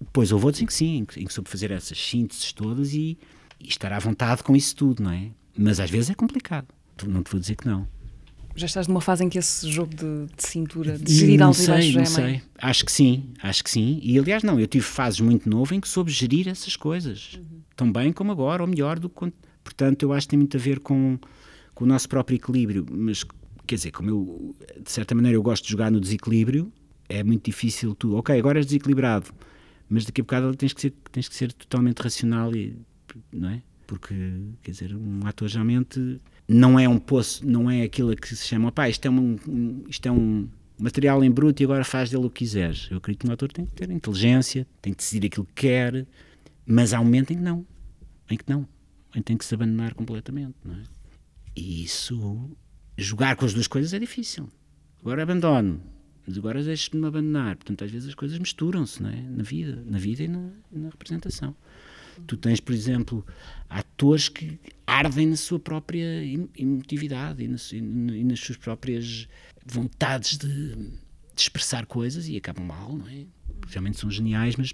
[0.00, 2.94] Depois houve outros em que sim, em que, em que soube fazer essas sínteses todas
[2.94, 3.18] e,
[3.60, 5.30] e estar à vontade com isso tudo, não é?
[5.56, 6.66] Mas às vezes é complicado.
[7.06, 7.86] Não te vou dizer que não.
[8.54, 11.66] Já estás numa fase em que esse jogo de, de cintura, de gerir altos e
[11.68, 12.48] baixos, sei, não é meio- sei.
[12.58, 13.98] Acho que sim, acho que sim.
[14.02, 17.40] E aliás, não, eu tive fases muito novo em que soube gerir essas coisas.
[17.74, 19.14] Tão bem como agora, ou melhor do que.
[19.14, 19.34] quando-
[19.64, 21.18] Portanto, eu acho que tem muito a ver com,
[21.74, 22.84] com o nosso próprio equilíbrio.
[22.90, 23.24] Mas,
[23.66, 26.70] quer dizer, como eu, de certa maneira, eu gosto de jogar no desequilíbrio,
[27.08, 28.16] é muito difícil tu.
[28.16, 29.30] Ok, agora és desequilibrado,
[29.88, 32.76] mas daqui a bocado tens que ser, tens que ser totalmente racional, e,
[33.32, 33.62] não é?
[33.86, 34.14] Porque,
[34.62, 38.70] quer dizer, um ator geralmente não é um poço, não é aquilo que se chama,
[38.72, 42.26] pá, isto é um, um- isto é um material em bruto e agora faz dele
[42.26, 42.88] o que quiseres.
[42.90, 46.06] Eu acredito que um ator tem que ter inteligência, tem que decidir aquilo que quer,
[46.66, 47.66] mas há um momento em que não,
[48.30, 48.66] em que não,
[49.14, 50.82] em que tem que se abandonar completamente, não é?
[51.54, 52.50] E isso,
[52.96, 54.48] jogar com as duas coisas é difícil.
[55.00, 55.80] Agora abandono,
[56.26, 57.56] mas agora deixo-me abandonar.
[57.56, 59.20] Portanto, às vezes as coisas misturam-se, não é?
[59.20, 61.54] Na vida, na vida e na, na representação.
[62.26, 63.24] Tu tens, por exemplo,
[63.68, 66.22] atores que ardem na sua própria
[66.56, 69.28] emotividade e, e nas suas próprias
[69.64, 70.92] vontades de, de,
[71.36, 73.24] expressar coisas e acabam mal, não é?
[73.68, 74.72] Realmente são geniais, mas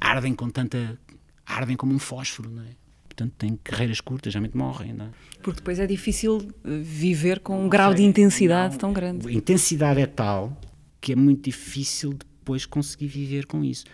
[0.00, 0.98] ardem com tanta.
[1.44, 2.82] ardem como um fósforo, não é?
[3.04, 5.10] Portanto, têm carreiras curtas, geralmente morrem, não é?
[5.42, 8.92] Porque depois é difícil eh, viver com um não grau sei, de intensidade não, tão
[8.92, 9.28] grande.
[9.28, 10.58] A intensidade é tal
[10.98, 13.84] que é muito difícil depois conseguir viver com isso.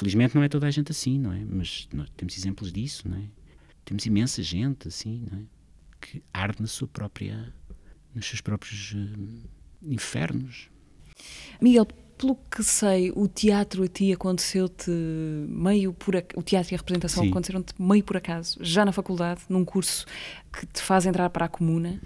[0.00, 1.44] Felizmente não é toda a gente assim, não é?
[1.44, 3.24] Mas nós temos exemplos disso, não é?
[3.84, 5.42] Temos imensa gente assim, não é?
[6.00, 7.52] Que arde na sua própria,
[8.14, 9.48] nos seus próprios uh,
[9.82, 10.70] infernos.
[11.60, 11.86] Miguel,
[12.16, 17.28] pelo que sei, o teatro a ti aconteceu-te meio por o teatro e a representação
[17.28, 20.06] aconteceram-te meio por acaso, já na faculdade, num curso
[20.50, 22.00] que te faz entrar para a comuna.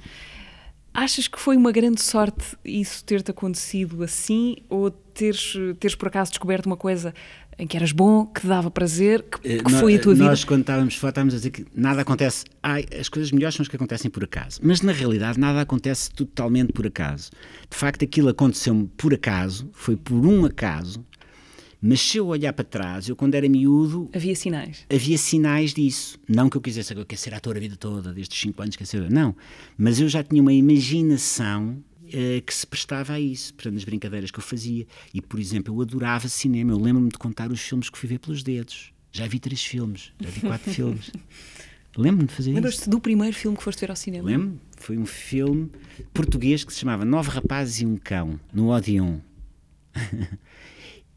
[0.93, 6.31] Achas que foi uma grande sorte isso ter-te acontecido assim ou teres, teres por acaso
[6.31, 7.13] descoberto uma coisa
[7.59, 10.27] em que eras bom, que dava prazer, que, que nós, foi a tua vida?
[10.27, 12.45] Nós, quando estávamos fora, estávamos a dizer que nada acontece.
[12.62, 14.61] Ai, as coisas melhores são as que acontecem por acaso.
[14.62, 17.31] Mas na realidade, nada acontece totalmente por acaso.
[17.71, 21.05] De facto, aquilo aconteceu-me por acaso, foi por um acaso.
[21.87, 24.09] Mas se eu olhar para trás, eu quando era miúdo.
[24.14, 24.87] Havia sinais.
[24.90, 26.19] Havia sinais disso.
[26.27, 28.77] Não que eu quisesse, eu quero ser ator a vida toda, desde os 5 anos,
[28.77, 29.11] quer ser.
[29.11, 29.37] Não.
[29.77, 31.77] Mas eu já tinha uma imaginação
[32.14, 34.87] uh, que se prestava a isso, portanto, nas brincadeiras que eu fazia.
[35.12, 36.72] E, por exemplo, eu adorava cinema.
[36.72, 38.92] Eu lembro-me de contar os filmes que fui ver pelos dedos.
[39.12, 41.11] Já vi três filmes, já vi quatro filmes.
[41.96, 42.57] Lembro-me de fazer isso.
[42.57, 44.29] Lembras-te do primeiro filme que foste ver ao cinema?
[44.29, 44.61] Lembro-me.
[44.77, 45.70] Foi um filme
[46.12, 49.18] português que se chamava Nove Rapazes e um Cão, no Odeon.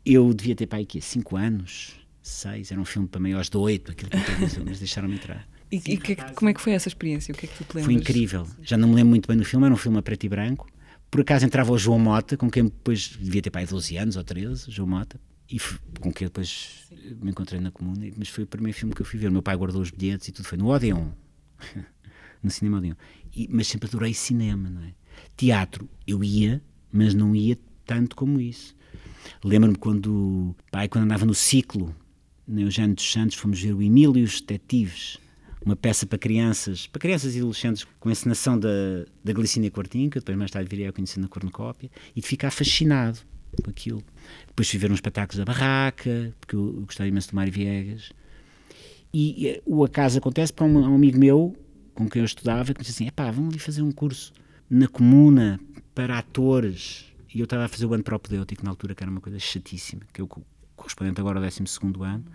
[0.05, 3.57] eu devia ter para aí aqui cinco anos, seis, era um filme para maiores de
[3.57, 4.17] oito, aquilo que
[4.59, 5.47] eu mas deixaram-me entrar.
[5.71, 7.33] E, e que, como é que foi essa experiência?
[7.33, 7.85] O que é que tu te lembras?
[7.85, 8.47] Foi incrível.
[8.61, 10.67] Já não me lembro muito bem do filme, era um filme a preto e branco.
[11.09, 14.23] Por acaso entrava o João Mota, com quem depois devia ter pai 12 anos ou
[14.23, 15.57] 13, João Mota, e
[15.99, 17.17] com quem depois Sim.
[17.21, 19.29] me encontrei na comuna, mas foi o primeiro filme que eu fui ver.
[19.29, 21.09] O meu pai guardou os bilhetes e tudo foi no Odeon,
[22.43, 22.95] no cinema Odeon.
[23.33, 24.93] E, mas sempre adorei cinema, não é?
[25.35, 28.75] Teatro, eu ia, mas não ia tanto como isso.
[29.43, 31.95] Lembro-me quando, pai, quando andava no ciclo,
[32.45, 35.17] no Eugênio dos Santos, fomos ver o Emílio e os Detetives
[35.65, 38.69] uma peça para crianças, para crianças e adolescentes, com a encenação da,
[39.23, 42.51] da Glicínia Quartinho, que depois mais tarde viria a conhecer na cornucópia, e de ficar
[42.51, 43.19] fascinado
[43.63, 44.03] com aquilo.
[44.47, 48.11] Depois fui ver uns espetáculos da Barraca, porque eu, eu gostava imenso do Mário Viegas.
[49.13, 51.55] E, e o acaso acontece para um, um, amigo meu,
[51.93, 54.33] com quem eu estudava, que me disse assim, epá, vamos ali fazer um curso
[54.69, 55.59] na comuna
[55.95, 57.05] para atores.
[57.33, 60.01] E eu estava a fazer o ano propedêutico na altura, que era uma coisa chatíssima,
[60.13, 60.27] que eu
[60.75, 61.63] correspondente agora ao 12
[62.03, 62.25] ano,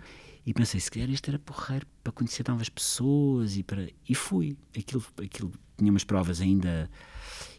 [0.45, 3.87] e pensei, se calhar isto era porreiro para conhecer novas pessoas e para.
[4.07, 4.57] E fui.
[4.77, 6.89] Aquilo, aquilo tinha umas provas ainda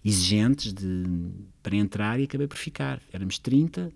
[0.04, 1.04] exigentes de,
[1.62, 3.00] para entrar e acabei por ficar.
[3.10, 3.90] Éramos 30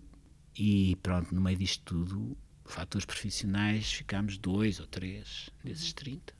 [0.56, 6.32] e pronto, no meio disto tudo, fatores profissionais, ficámos dois ou três desses 30.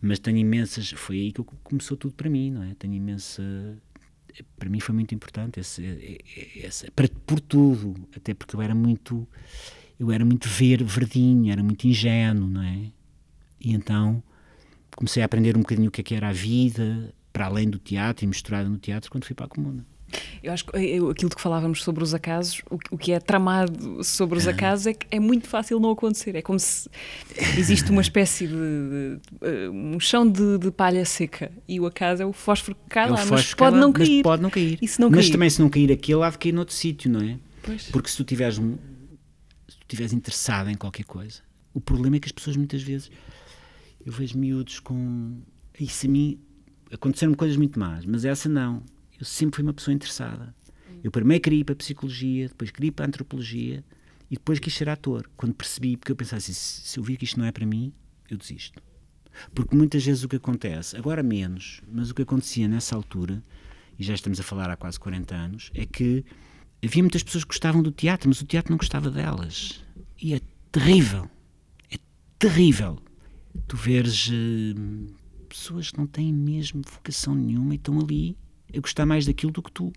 [0.00, 0.90] Mas tenho imensas.
[0.90, 2.74] Foi aí que começou tudo para mim, não é?
[2.74, 3.42] Tenho imensa.
[4.56, 6.24] Para mim foi muito importante esse,
[6.56, 9.28] esse, por tudo, até porque eu era muito
[10.02, 12.90] eu era muito ver, verdinho, era muito ingênuo, não é?
[13.60, 14.20] E então
[14.96, 17.78] comecei a aprender um bocadinho o que, é que era a vida, para além do
[17.78, 19.86] teatro e misturada no teatro, quando fui para a comuna.
[20.42, 24.02] Eu acho que eu, aquilo que falávamos sobre os acasos, o, o, que é tramado
[24.02, 26.34] sobre os acasos é que é muito fácil não acontecer.
[26.34, 26.90] É como se
[27.56, 32.22] existe uma espécie de, de, de um chão de, de, palha seca e o acaso
[32.22, 34.78] é o fósforo que cai é lá, mas pode, não mas pode não cair.
[34.82, 37.38] Mas não mas também se não cair aquilo, há de cair noutro sítio, não é?
[37.62, 37.84] Pois.
[37.84, 38.76] Porque se tu tiveres um,
[39.92, 41.40] estiveres interessado em qualquer coisa.
[41.74, 43.10] O problema é que as pessoas muitas vezes.
[44.04, 45.40] Eu vejo miúdos com.
[45.78, 46.40] Isso a mim.
[46.90, 48.82] Aconteceram coisas muito más, mas essa não.
[49.18, 50.54] Eu sempre fui uma pessoa interessada.
[51.02, 53.84] Eu primeiro queria ir para a psicologia, depois queria ir para a antropologia
[54.30, 55.28] e depois quis ser ator.
[55.36, 57.92] Quando percebi, porque eu pensava assim: se eu vir que isto não é para mim,
[58.30, 58.82] eu desisto.
[59.54, 63.42] Porque muitas vezes o que acontece, agora menos, mas o que acontecia nessa altura,
[63.98, 66.24] e já estamos a falar há quase 40 anos, é que
[66.84, 69.82] havia muitas pessoas que gostavam do teatro, mas o teatro não gostava delas.
[70.20, 71.28] E é terrível.
[71.90, 71.96] É
[72.38, 72.98] terrível.
[73.68, 75.14] Tu veres uh,
[75.48, 78.36] pessoas que não têm mesmo vocação nenhuma e estão ali
[78.74, 79.92] a gostar mais daquilo do que tu.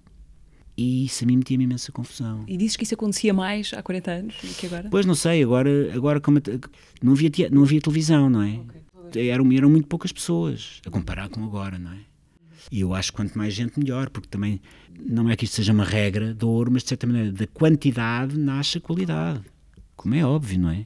[0.77, 2.43] E isso a mim metia-me imensa confusão.
[2.47, 4.89] E dizes que isso acontecia mais há 40 anos do que agora?
[4.89, 6.41] Pois não sei, agora, agora como,
[7.01, 8.59] não, havia, não havia televisão, não é?
[9.07, 9.29] Okay.
[9.29, 11.99] Eram, eram muito poucas pessoas, a comparar com agora, não é?
[12.71, 14.61] E eu acho que quanto mais gente, melhor, porque também
[14.99, 18.37] não é que isto seja uma regra de ouro, mas de certa maneira, da quantidade
[18.37, 19.41] nasce a qualidade.
[19.95, 20.85] Como é óbvio, não é?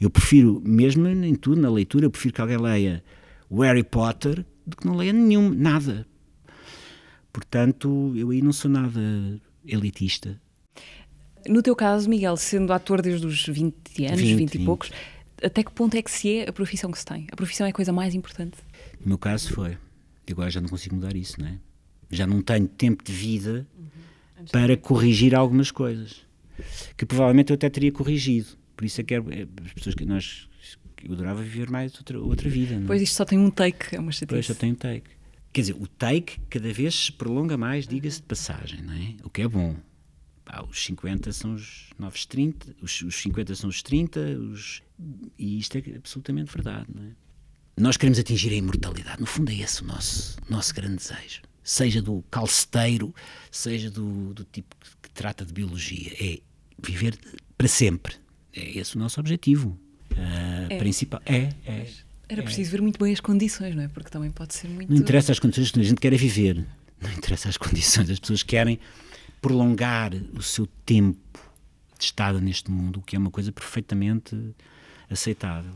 [0.00, 3.04] Eu prefiro, mesmo em tudo, na leitura, eu prefiro que alguém leia
[3.48, 6.06] o Harry Potter do que não leia nenhum, nada.
[7.32, 9.00] Portanto, eu aí não sou nada
[9.64, 10.40] elitista.
[11.46, 14.90] No teu caso, Miguel, sendo ator desde os 20 anos, 20, 20 e poucos,
[15.42, 17.26] até que ponto é que se é a profissão que se tem?
[17.32, 18.58] A profissão é a coisa mais importante?
[19.00, 19.76] No meu caso foi.
[20.26, 21.58] E agora já não consigo mudar isso, não é?
[22.10, 24.44] Já não tenho tempo de vida uhum.
[24.52, 26.24] para corrigir algumas coisas
[26.96, 28.48] que provavelmente eu até teria corrigido.
[28.76, 29.18] Por isso é que é,
[29.64, 30.48] as pessoas que nós
[31.04, 32.76] eu adorava viver mais outra, outra vida.
[32.76, 32.84] Não?
[32.84, 32.86] É?
[32.86, 34.26] Pois isto só tem um take, é uma chatice.
[34.26, 35.10] Pois só tem um take.
[35.52, 39.16] Quer dizer, o take cada vez se prolonga mais, diga-se de passagem, não é?
[39.24, 39.76] O que é bom.
[40.44, 44.82] Pá, os 50 são os novos 30, os, os 50 são os 30, os,
[45.38, 47.10] e isto é absolutamente verdade, não é?
[47.76, 51.40] Nós queremos atingir a imortalidade, no fundo é esse o nosso, nosso grande desejo.
[51.64, 53.14] Seja do calceteiro,
[53.50, 56.38] seja do, do tipo que, que trata de biologia, é
[56.82, 57.18] viver
[57.56, 58.16] para sempre.
[58.54, 59.78] É esse o nosso objetivo
[60.12, 60.78] uh, é.
[60.78, 61.22] principal.
[61.24, 61.86] É, é.
[62.28, 62.44] Era é.
[62.44, 63.88] preciso ver muito bem as condições, não é?
[63.88, 64.90] Porque também pode ser muito.
[64.90, 66.66] Não interessa as condições, a gente quer é viver.
[67.00, 68.78] Não interessa as condições, as pessoas querem
[69.40, 71.18] prolongar o seu tempo
[71.98, 74.36] de estada neste mundo, o que é uma coisa perfeitamente
[75.10, 75.72] aceitável.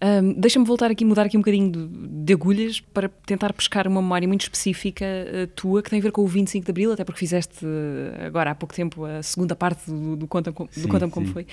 [0.00, 1.88] Um, Deixa-me voltar aqui, mudar aqui um bocadinho de,
[2.24, 6.12] de, agulhas para tentar pescar uma memória muito específica uh, tua que tem a ver
[6.12, 9.56] com o 25 de Abril, até porque fizeste uh, agora há pouco tempo a segunda
[9.56, 11.46] parte do, do Conta-me Conta Como Foi,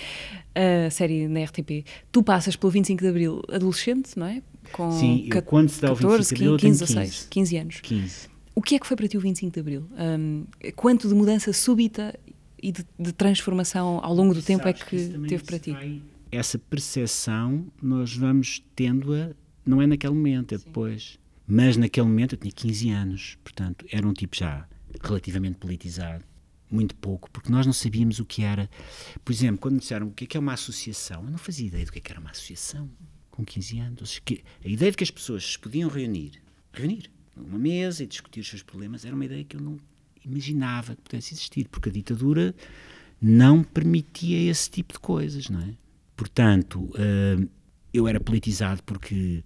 [0.53, 1.83] a série na RTP.
[2.11, 4.43] Tu passas pelo 25 de Abril adolescente, não é?
[4.71, 7.79] Com sim, eu, quando se dá o 25 de Abril 15, 16, 15 anos.
[7.81, 8.29] 15.
[8.53, 9.87] O que é que foi para ti o 25 de Abril?
[9.97, 10.45] Um,
[10.75, 12.17] quanto de mudança súbita
[12.61, 15.71] e de, de transformação ao longo do tempo é é que, que teve para ti?
[15.71, 16.01] Vai
[16.31, 19.31] essa percepção nós vamos tendo-a,
[19.65, 21.19] não é naquele momento, é depois.
[21.47, 24.67] Mas naquele momento eu tinha 15 anos, portanto, era um tipo já
[25.01, 26.23] relativamente politizado,
[26.71, 28.69] muito pouco, porque nós não sabíamos o que era.
[29.23, 31.67] Por exemplo, quando me disseram o que é, que é uma associação, eu não fazia
[31.67, 32.89] ideia do que, é que era uma associação
[33.29, 34.21] com 15 anos.
[34.63, 36.41] A ideia de que as pessoas se podiam reunir,
[36.73, 39.77] reunir numa mesa e discutir os seus problemas, era uma ideia que eu não
[40.23, 42.55] imaginava que pudesse existir, porque a ditadura
[43.21, 45.73] não permitia esse tipo de coisas, não é?
[46.15, 47.49] Portanto, uh,
[47.93, 49.43] eu era politizado porque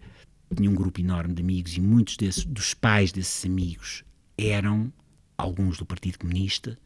[0.56, 4.04] tinha um grupo enorme de amigos e muitos desses, dos pais desses amigos
[4.38, 4.92] eram
[5.38, 6.78] alguns do Partido Comunista,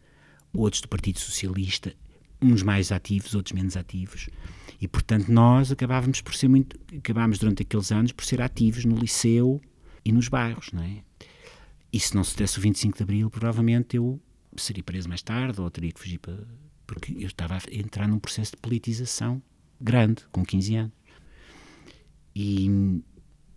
[0.53, 1.93] outros do Partido Socialista,
[2.41, 4.29] uns mais ativos, outros menos ativos.
[4.79, 8.97] E, portanto, nós acabávamos por ser muito, acabámos durante aqueles anos por ser ativos no
[8.97, 9.61] liceu
[10.03, 11.03] e nos bairros, não é?
[11.91, 14.19] E se não se desse o 25 de Abril, provavelmente eu
[14.57, 16.45] seria preso mais tarde ou teria que fugir para.
[16.85, 19.41] Porque eu estava a entrar num processo de politização
[19.83, 20.93] grande, com 15 anos.
[22.35, 23.01] E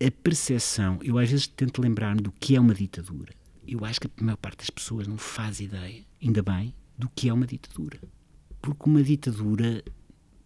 [0.04, 3.32] a percepção, eu às vezes tento lembrar-me do que é uma ditadura.
[3.66, 7.28] Eu acho que a maior parte das pessoas não faz ideia, ainda bem, do que
[7.28, 7.98] é uma ditadura.
[8.60, 9.82] Porque uma ditadura,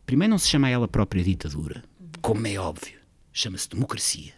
[0.07, 1.83] primeiro não se chama ela própria ditadura,
[2.20, 2.99] como é óbvio,
[3.33, 4.35] chama-se democracia.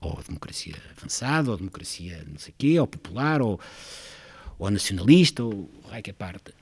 [0.00, 3.58] Ou democracia avançada, ou democracia não sei quê, ou popular, ou,
[4.58, 6.52] ou nacionalista, ou raio que parte.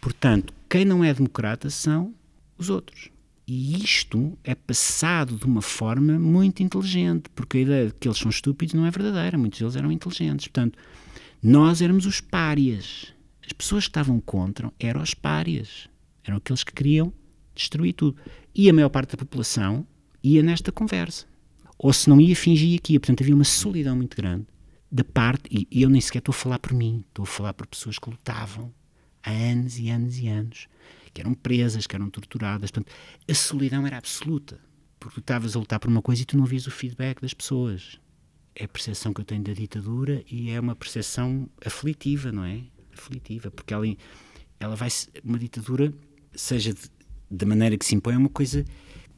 [0.00, 2.14] Portanto, quem não é democrata são
[2.56, 3.13] os outros.
[3.46, 8.18] E isto é passado de uma forma muito inteligente, porque a ideia de que eles
[8.18, 10.48] são estúpidos não é verdadeira, muitos deles eram inteligentes.
[10.48, 10.78] Portanto,
[11.42, 13.12] nós éramos os párias.
[13.44, 15.88] As pessoas que estavam contra eram os párias.
[16.24, 17.12] Eram aqueles que queriam
[17.54, 18.16] destruir tudo.
[18.54, 19.86] E a maior parte da população
[20.22, 21.26] ia nesta conversa.
[21.76, 23.00] Ou se não ia, fingia que ia.
[23.00, 24.46] Portanto, havia uma solidão muito grande
[24.90, 27.66] da parte, e eu nem sequer estou a falar por mim, estou a falar por
[27.66, 28.72] pessoas que lutavam
[29.24, 30.68] há anos e anos e anos
[31.14, 32.70] que eram presas, que eram torturadas.
[32.72, 32.92] Portanto,
[33.28, 34.58] a solidão era absoluta,
[34.98, 37.32] porque tu estavas a lutar por uma coisa e tu não vias o feedback das
[37.32, 38.00] pessoas.
[38.54, 42.60] É a percepção que eu tenho da ditadura e é uma percepção aflitiva, não é?
[42.92, 43.86] Aflitiva, porque ela,
[44.58, 44.88] ela vai.
[45.24, 45.92] Uma ditadura,
[46.34, 46.74] seja
[47.30, 48.64] da maneira que se impõe, é uma coisa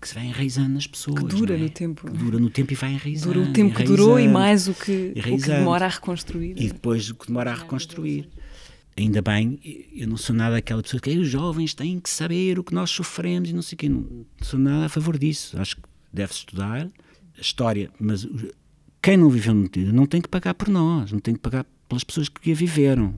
[0.00, 1.22] que se vai enraizando nas pessoas.
[1.22, 1.58] Que dura é?
[1.58, 2.10] no tempo.
[2.10, 3.34] Que dura no tempo e vai enraizando.
[3.34, 6.54] Dura o tempo que durou e mais o que, o que demora a reconstruir.
[6.56, 8.28] E depois o que demora a reconstruir
[8.96, 9.58] ainda bem,
[9.94, 12.90] eu não sou nada aquela pessoa que os jovens têm que saber o que nós
[12.90, 13.88] sofremos e não sei o quê.
[13.88, 15.58] Não, sou nada a favor disso.
[15.58, 15.82] Acho que
[16.12, 16.88] deve-se estudar
[17.36, 18.26] a história, mas
[19.02, 21.66] quem não viveu no tempo não tem que pagar por nós, não tem que pagar
[21.88, 23.14] pelas pessoas que a viveram.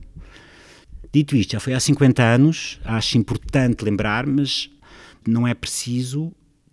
[1.11, 4.69] Dito isto, já foi há 50 anos, acho importante lembrar, mas
[5.27, 6.31] não é preciso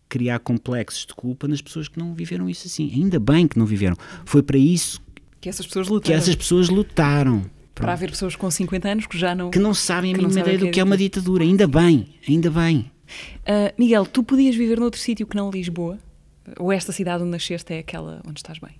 [0.08, 2.90] criar complexos de culpa nas pessoas que não viveram isso assim.
[2.92, 3.96] Ainda bem que não viveram.
[4.24, 5.00] Foi para isso
[5.40, 6.06] que essas pessoas lutaram.
[6.06, 7.44] Que essas pessoas lutaram.
[7.80, 9.50] Para haver pessoas com 50 anos que já não.
[9.50, 11.44] Que não sabem a mínima ideia do que é, é uma ditadura.
[11.44, 12.90] Ainda bem, ainda bem.
[13.42, 15.98] Uh, Miguel, tu podias viver noutro sítio que não Lisboa?
[16.58, 18.76] Ou esta cidade onde nasceste é aquela onde estás bem?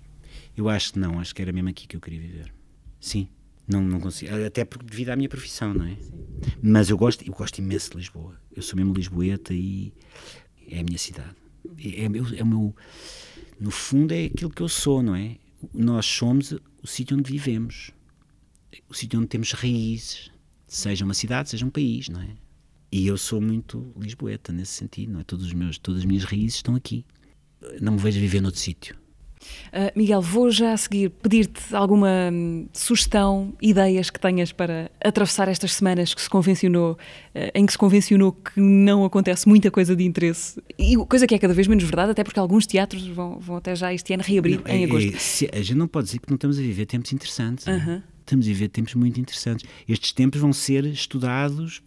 [0.55, 2.53] Eu acho que não, acho que era mesmo aqui que eu queria viver.
[2.99, 3.27] Sim,
[3.67, 4.31] não, não consigo.
[4.45, 5.95] Até devido à minha profissão, não é?
[5.95, 6.51] Sim.
[6.61, 8.33] Mas eu gosto, eu gosto imenso de Lisboa.
[8.55, 9.93] Eu sou mesmo lisboeta e
[10.69, 11.35] é a minha cidade.
[11.77, 12.75] É, é, é o meu.
[13.59, 15.37] No fundo, é aquilo que eu sou, não é?
[15.73, 17.91] nós somos o sítio onde vivemos,
[18.89, 20.31] o sítio onde temos raízes,
[20.67, 22.29] seja uma cidade, seja um país, não é?
[22.91, 25.23] E eu sou muito lisboeta nesse sentido, não é?
[25.23, 27.05] Todos os meus, todas as minhas raízes estão aqui.
[27.81, 28.95] Não me vejo viver noutro sítio.
[29.67, 35.47] Uh, Miguel, vou já a seguir pedir-te alguma hum, sugestão, ideias que tenhas para atravessar
[35.47, 39.95] estas semanas que se convencionou, uh, em que se convencionou que não acontece muita coisa
[39.95, 43.39] de interesse, e coisa que é cada vez menos verdade, até porque alguns teatros vão,
[43.39, 45.15] vão até já este ano reabrir Não, em é- agosto.
[45.15, 47.65] é- se- a gente não pode dizer que não estamos a viver tempos interessantes.
[47.65, 47.77] não é?
[47.77, 48.03] Aham.
[48.27, 49.65] Estamos a viver tempos muito interessantes.
[49.87, 51.81] Estes tempos vão ser estudados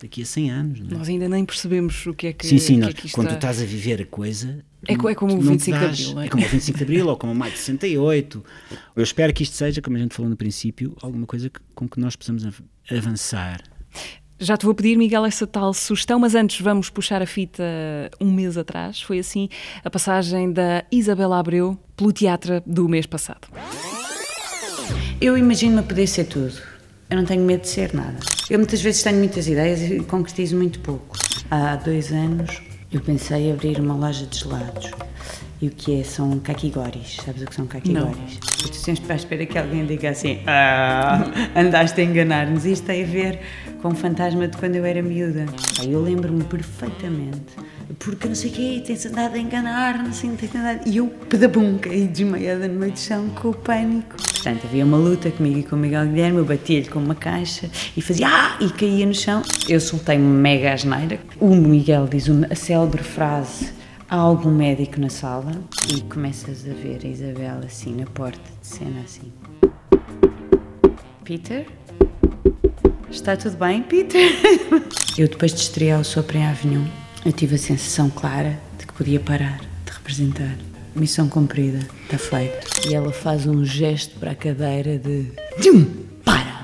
[0.00, 0.80] daqui a 100 anos.
[0.80, 0.94] É?
[0.94, 3.34] Nós ainda nem percebemos o que é que, Sim, sim, que, nós- é quando tu
[3.34, 4.64] está- estás a viver a coisa.
[4.88, 6.26] É co- é como o tu não 25 te de dás- Abril, é?
[6.26, 8.42] É como o 25 de Abril ou como o Maio de 68.
[8.96, 11.86] Eu espero que isto seja, como a gente falou no princípio, alguma coisa que- com
[11.86, 13.62] que nós possamos av- avançar.
[14.40, 17.62] Já te vou pedir, Miguel, essa tal sugestão, mas antes vamos puxar a fita
[18.18, 19.00] um mês atrás.
[19.02, 19.50] Foi assim
[19.84, 23.46] a passagem da Isabela Abreu pelo teatro do mês passado.
[25.20, 26.54] Eu imagino-me a poder ser tudo.
[27.08, 28.16] Eu não tenho medo de ser nada.
[28.50, 31.16] Eu muitas vezes tenho muitas ideias e concretizo muito pouco.
[31.50, 32.60] Há dois anos
[32.92, 34.90] eu pensei em abrir uma loja de gelados.
[35.60, 36.04] E o que é?
[36.04, 37.16] São caquigoris.
[37.24, 38.38] Sabes o que são caquigoris?
[38.58, 41.24] Tu sempre à espera que alguém diga assim: Ah,
[41.56, 42.66] andaste a enganar-nos.
[42.66, 43.40] Isto tem a ver
[43.80, 45.46] com o fantasma de quando eu era miúda.
[45.82, 47.54] Eu lembro-me perfeitamente.
[47.98, 50.86] Porque não sei o quê, tens andado a enganar, não sei, não tens andado.
[50.86, 54.16] E eu, pedabum, caí desmaiada no meio do chão com o pânico.
[54.16, 57.70] Portanto, havia uma luta comigo e com o Miguel Guilherme, eu batia-lhe com uma caixa
[57.96, 58.58] e fazia ah!
[58.60, 59.42] e caía no chão.
[59.68, 61.18] Eu soltei-me mega asneira.
[61.40, 63.72] O Miguel diz uma, a célebre frase:
[64.08, 65.52] há algum médico na sala?
[65.94, 69.32] E começas a ver a Isabel assim na porta de cena, assim.
[71.24, 71.66] Peter?
[73.10, 74.20] Está tudo bem, Peter?
[75.16, 76.84] Eu, depois de estrear o Sopra em Avignon,
[77.24, 80.56] eu tive a sensação clara de que podia parar de representar.
[80.94, 82.88] Missão cumprida, está feito.
[82.88, 85.32] E ela faz um gesto para a cadeira de.
[85.60, 85.86] Tchum!
[86.24, 86.62] Para!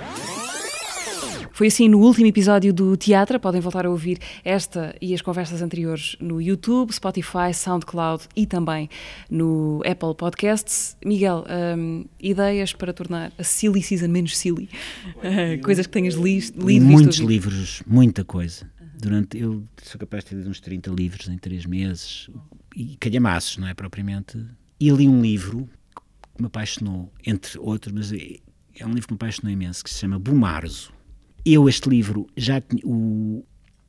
[1.52, 3.40] Foi assim no último episódio do Teatro.
[3.40, 8.88] Podem voltar a ouvir esta e as conversas anteriores no YouTube, Spotify, SoundCloud e também
[9.28, 10.96] no Apple Podcasts.
[11.04, 11.44] Miguel,
[11.76, 14.68] hum, ideias para tornar a Silly Season menos silly?
[15.16, 18.66] Uh, coisas que tenhas li lido, muitos livros, muita coisa.
[19.00, 22.28] Durante, eu sou capaz de ter uns 30 livros em 3 meses.
[22.76, 24.44] E calhamaços, não é propriamente.
[24.78, 25.68] E li um livro
[26.34, 28.38] que me apaixonou, entre outros, mas é,
[28.78, 30.92] é um livro que me apaixonou imenso, que se chama Bumarzo.
[31.44, 33.44] Eu, este livro, já o,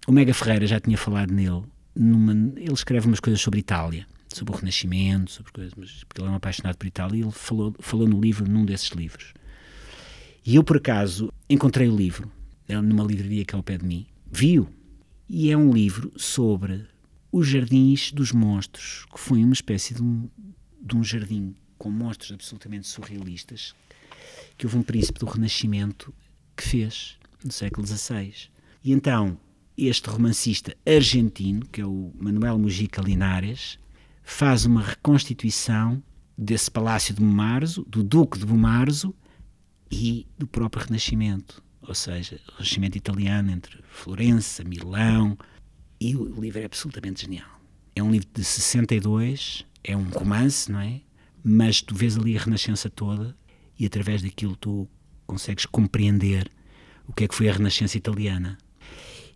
[0.07, 1.63] o Mega Ferreira já tinha falado nele.
[1.93, 6.29] Numa, ele escreve umas coisas sobre Itália, sobre o Renascimento, sobre coisas, mas, porque ele
[6.29, 9.33] é um apaixonado por Itália, e ele falou, falou no livro, num desses livros.
[10.45, 12.31] E eu, por acaso, encontrei o livro,
[12.67, 14.67] era numa livraria que é ao pé de mim, vi-o,
[15.33, 16.85] e é um livro sobre
[17.31, 20.29] os jardins dos monstros, que foi uma espécie de um,
[20.81, 23.73] de um jardim com monstros absolutamente surrealistas,
[24.57, 26.13] que houve um príncipe do Renascimento
[26.53, 28.33] que fez, no século XVI.
[28.83, 29.39] E então,
[29.77, 33.79] este romancista argentino, que é o Manuel Mujica Linares,
[34.21, 36.03] faz uma reconstituição
[36.37, 39.15] desse palácio de Bumarzo, do Duque de Bumarzo
[39.89, 45.37] e do próprio Renascimento, ou seja, o Renascimento italiano entre Florença, Milão,
[45.99, 47.49] e o livro é absolutamente genial.
[47.95, 51.01] É um livro de 62, é um romance, não é?
[51.43, 53.35] Mas tu vês ali a Renascença toda
[53.77, 54.87] e através daquilo tu
[55.25, 56.49] consegues compreender
[57.07, 58.57] o que é que foi a Renascença italiana.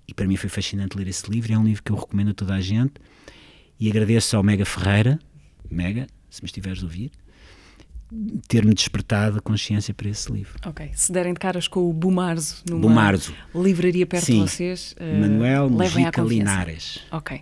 [0.07, 2.33] E para mim foi fascinante ler esse livro, é um livro que eu recomendo a
[2.33, 2.93] toda a gente
[3.79, 5.19] e agradeço ao Mega Ferreira,
[5.69, 7.11] Mega, se me estiveres a ouvir,
[8.47, 10.53] ter-me despertado a consciência para esse livro.
[10.65, 13.33] Ok, se derem de caras com o Bumarzo numa Bumarzo.
[13.53, 14.43] livraria perto Sim.
[14.45, 16.21] de vocês, uh, Manuel Mujica.
[16.21, 16.99] Linares.
[17.11, 17.41] Ok.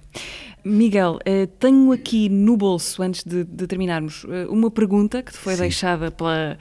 [0.65, 5.38] Miguel, eh, tenho aqui no bolso, antes de, de terminarmos, eh, uma pergunta que te
[5.38, 5.61] foi Sim.
[5.61, 6.57] deixada pela,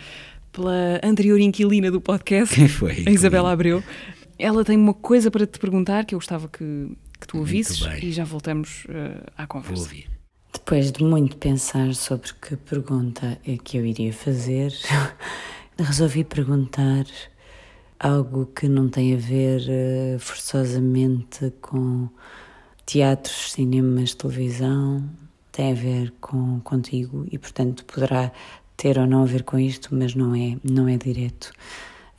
[0.50, 3.10] pela anterior inquilina do podcast, Quem foi a?
[3.10, 3.82] Isabela Abreu.
[4.38, 6.88] Ela tem uma coisa para te perguntar que eu gostava que,
[7.20, 9.82] que tu ouvisses e já voltamos eh, à Vou conversa.
[9.82, 10.06] ouvir.
[10.64, 14.72] Depois de muito pensar sobre que pergunta é que eu iria fazer,
[15.76, 17.04] resolvi perguntar
[17.98, 22.08] algo que não tem a ver eh, forçosamente com
[22.86, 25.10] teatros, cinemas, televisão,
[25.50, 28.30] tem a ver com contigo e portanto poderá
[28.76, 31.52] ter ou não a ver com isto, mas não é, não é direto.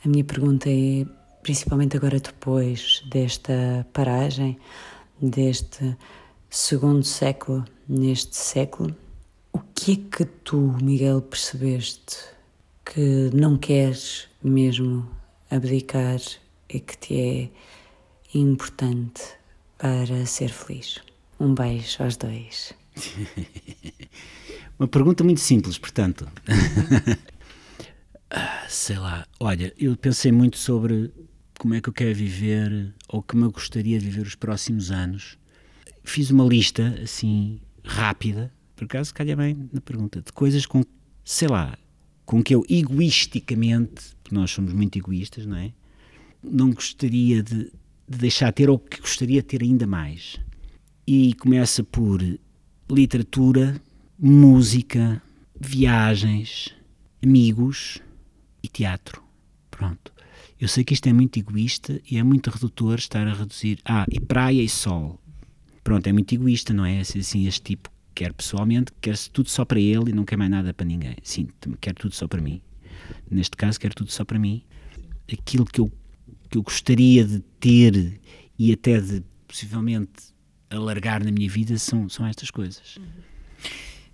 [0.04, 1.06] A minha pergunta é,
[1.42, 4.58] principalmente agora depois desta paragem,
[5.18, 5.96] deste
[6.50, 8.94] segundo século neste século,
[9.52, 12.18] o que é que tu, Miguel, percebeste
[12.84, 15.08] que não queres mesmo
[15.50, 16.20] abdicar
[16.68, 17.50] e que te é
[18.38, 19.22] importante
[19.78, 21.00] para ser feliz?
[21.38, 22.72] Um beijo aos dois.
[24.78, 26.28] Uma pergunta muito simples, portanto.
[28.30, 31.12] ah, sei lá, olha, eu pensei muito sobre
[31.58, 35.38] como é que eu quero viver ou como eu gostaria de viver os próximos anos.
[36.02, 40.82] Fiz uma lista, assim, rápida, por acaso calha bem na pergunta, de coisas com,
[41.24, 41.78] sei lá,
[42.24, 45.72] com que eu egoisticamente, porque nós somos muito egoístas, não é?
[46.42, 47.70] Não gostaria de,
[48.08, 50.40] de deixar de ter ou que gostaria de ter ainda mais.
[51.06, 52.22] E começa por
[52.90, 53.80] literatura,
[54.18, 55.22] música,
[55.58, 56.74] viagens,
[57.22, 58.00] amigos
[58.62, 59.22] e teatro.
[59.70, 60.12] Pronto.
[60.58, 63.78] Eu sei que isto é muito egoísta e é muito redutor estar a reduzir.
[63.84, 65.20] Ah, e praia e sol.
[65.84, 67.00] Pronto, é muito egoísta, não é?
[67.00, 70.72] Assim, este tipo quer pessoalmente, quer tudo só para ele e não quer mais nada
[70.72, 71.16] para ninguém.
[71.22, 71.48] Sim,
[71.80, 72.62] quer tudo só para mim.
[73.30, 74.62] Neste caso, quer tudo só para mim.
[75.30, 75.92] Aquilo que eu,
[76.48, 78.18] que eu gostaria de ter
[78.58, 80.32] e até de possivelmente
[80.70, 82.98] alargar na minha vida são, são estas coisas.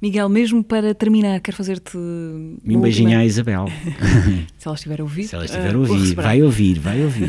[0.01, 1.95] Miguel, mesmo para terminar, quero fazer-te.
[1.97, 3.67] Um beijinho à Isabel.
[4.57, 5.25] Se ela estiver a ouvir.
[5.25, 7.29] Se ela estiver a ouvir, vai ouvir, vai ouvir.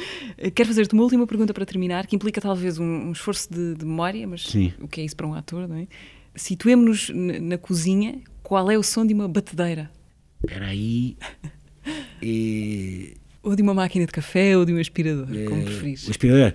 [0.54, 3.86] quero fazer-te uma última pergunta para terminar, que implica talvez um, um esforço de, de,
[3.86, 4.70] memória, mas Sim.
[4.80, 5.86] o que é isso para um ator, não é?
[6.34, 7.10] Situemos-nos
[7.40, 9.90] na, cozinha, qual é o som de uma batedeira?
[10.44, 11.16] Espera aí.
[12.22, 13.16] E...
[13.42, 16.06] Ou de uma máquina de café ou de um aspirador, é, como preferires.
[16.06, 16.52] O aspirador.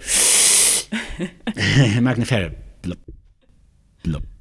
[1.97, 2.55] a máquina fera.
[2.84, 3.18] Plop, plop,
[4.03, 4.34] plop.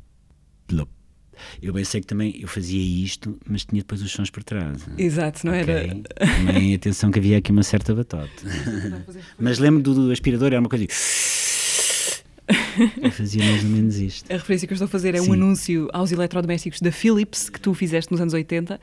[1.62, 4.82] Eu bem sei que também eu fazia isto, mas tinha depois os sons por trás.
[4.98, 5.74] Exato, não okay?
[5.74, 6.36] era?
[6.36, 8.30] Também atenção que havia aqui uma certa batota.
[9.38, 10.86] mas lembro do, do aspirador, era uma coisa.
[13.02, 14.30] Eu fazia mais ou menos isto.
[14.30, 15.30] A referência que eu estou a fazer é Sim.
[15.30, 18.80] um anúncio aos eletrodomésticos da Philips que tu fizeste nos anos 80.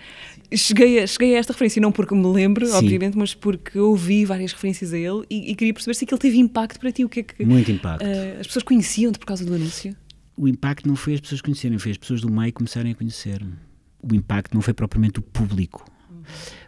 [0.56, 2.74] Cheguei a, cheguei a esta referência, não porque me lembro, Sim.
[2.74, 6.38] obviamente, mas porque ouvi várias referências a ele e, e, queria perceber se aquilo teve
[6.38, 7.06] impacto para ti.
[7.06, 7.46] O que é que.
[7.46, 8.04] Muito impacto.
[8.04, 9.96] Uh, as pessoas conheciam-te por causa do anúncio?
[10.42, 13.54] O impacto não foi as pessoas conhecerem, foi as pessoas do meio começarem a conhecer-me.
[14.02, 15.86] O impacto não foi propriamente o público.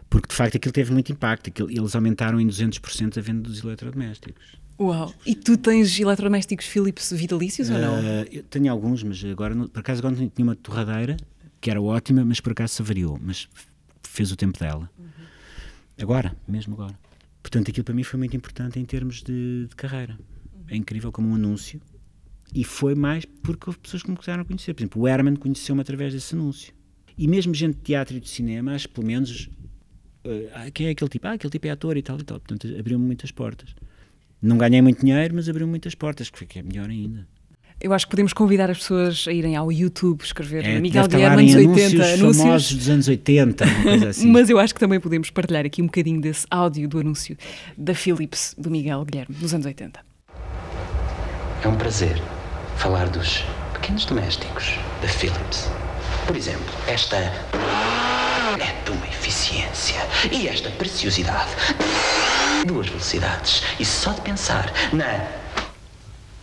[0.08, 1.50] Porque de facto aquilo teve muito impacto.
[1.50, 4.60] Aquilo, eles aumentaram em 200% a venda dos eletrodomésticos.
[4.78, 5.12] Uau!
[5.26, 7.98] E tu tens eletrodomésticos Philips vitalícios uh, ou não?
[8.30, 11.16] Eu tenho alguns, mas agora, por acaso, agora tinha uma torradeira
[11.60, 13.48] que era ótima, mas por acaso se avariou, mas
[14.04, 14.88] fez o tempo dela.
[14.96, 15.06] Uhum.
[16.00, 16.96] Agora, mesmo agora.
[17.42, 20.16] Portanto, aquilo para mim foi muito importante em termos de, de carreira.
[20.54, 20.64] Uhum.
[20.68, 21.80] É incrível como um anúncio.
[22.54, 24.72] E foi mais porque houve pessoas que me começaram a conhecer.
[24.74, 26.72] Por exemplo, o Herman conheceu-me através desse anúncio.
[27.18, 29.50] E mesmo gente de teatro e de cinema, acho que pelo menos.
[30.24, 31.26] Uh, quem é aquele tipo?
[31.26, 32.38] Ah, aquele tipo é ator e tal e tal.
[32.38, 33.74] Portanto, abriu-me muitas portas.
[34.40, 37.26] Não ganhei muito dinheiro, mas abriu muitas portas, que é melhor ainda.
[37.80, 41.42] Eu acho que podemos convidar as pessoas a irem ao YouTube, escrever é, Miguel Guilherme
[41.42, 44.30] anos 80, anúncios, anúncios famosos dos anos 80, uma coisa assim.
[44.30, 47.36] mas eu acho que também podemos partilhar aqui um bocadinho desse áudio do anúncio
[47.76, 50.00] da Philips, do Miguel Guilherme, nos anos 80.
[51.62, 52.22] É um prazer
[52.76, 55.70] falar dos pequenos domésticos da Philips.
[56.26, 60.00] Por exemplo, esta é de uma eficiência
[60.30, 61.50] e esta preciosidade
[62.64, 63.62] duas velocidades.
[63.78, 65.26] E só de pensar na.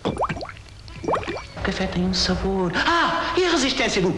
[0.04, 2.72] O café tem um sabor.
[2.76, 3.34] Ah!
[3.38, 4.16] E a resistência do.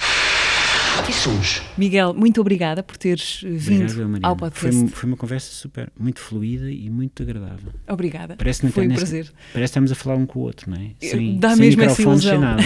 [1.08, 1.62] E sumos.
[1.78, 4.80] Miguel, muito obrigada por teres vindo Obrigado, ao podcast.
[4.80, 7.74] Foi, foi, uma conversa super, muito fluida e muito agradável.
[7.88, 8.36] Obrigada.
[8.38, 9.26] Parece que foi um nesta, prazer.
[9.26, 10.92] Parece que estamos a falar um com o outro, não é?
[11.02, 12.32] Sem, Dá sem mesmo essa ilusão.
[12.32, 12.64] Sem nada.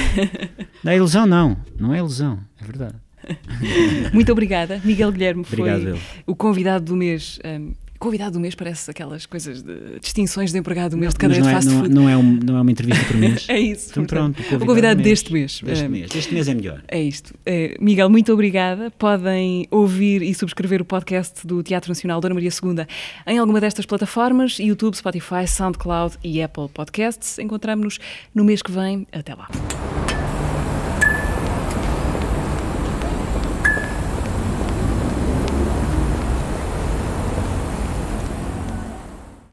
[0.83, 1.57] Não é ilusão, não.
[1.79, 2.39] Não é ilusão.
[2.61, 2.95] É verdade.
[4.13, 4.79] muito obrigada.
[4.83, 5.99] Miguel Guilherme Obrigado, foi eu.
[6.25, 7.39] o convidado do mês.
[7.43, 11.41] Um, Convidado do mês parece aquelas coisas de distinções de empregado do mês de cadeia
[11.41, 11.89] de fast é, food.
[11.89, 13.45] Não, não, é um, não é uma entrevista por mês.
[13.49, 13.89] é isso.
[13.91, 14.63] Então portanto, pronto.
[14.63, 15.61] O convidado deste mês.
[15.61, 15.79] Deste mês.
[15.79, 16.15] Este mês.
[16.15, 16.83] Este mês é melhor.
[16.89, 17.33] É isto.
[17.79, 18.89] Miguel, muito obrigada.
[18.91, 22.85] Podem ouvir e subscrever o podcast do Teatro Nacional Dona Maria II
[23.25, 27.37] em alguma destas plataformas: YouTube, Spotify, SoundCloud e Apple Podcasts.
[27.39, 27.99] Encontramos-nos
[28.33, 29.05] no mês que vem.
[29.11, 29.47] Até lá.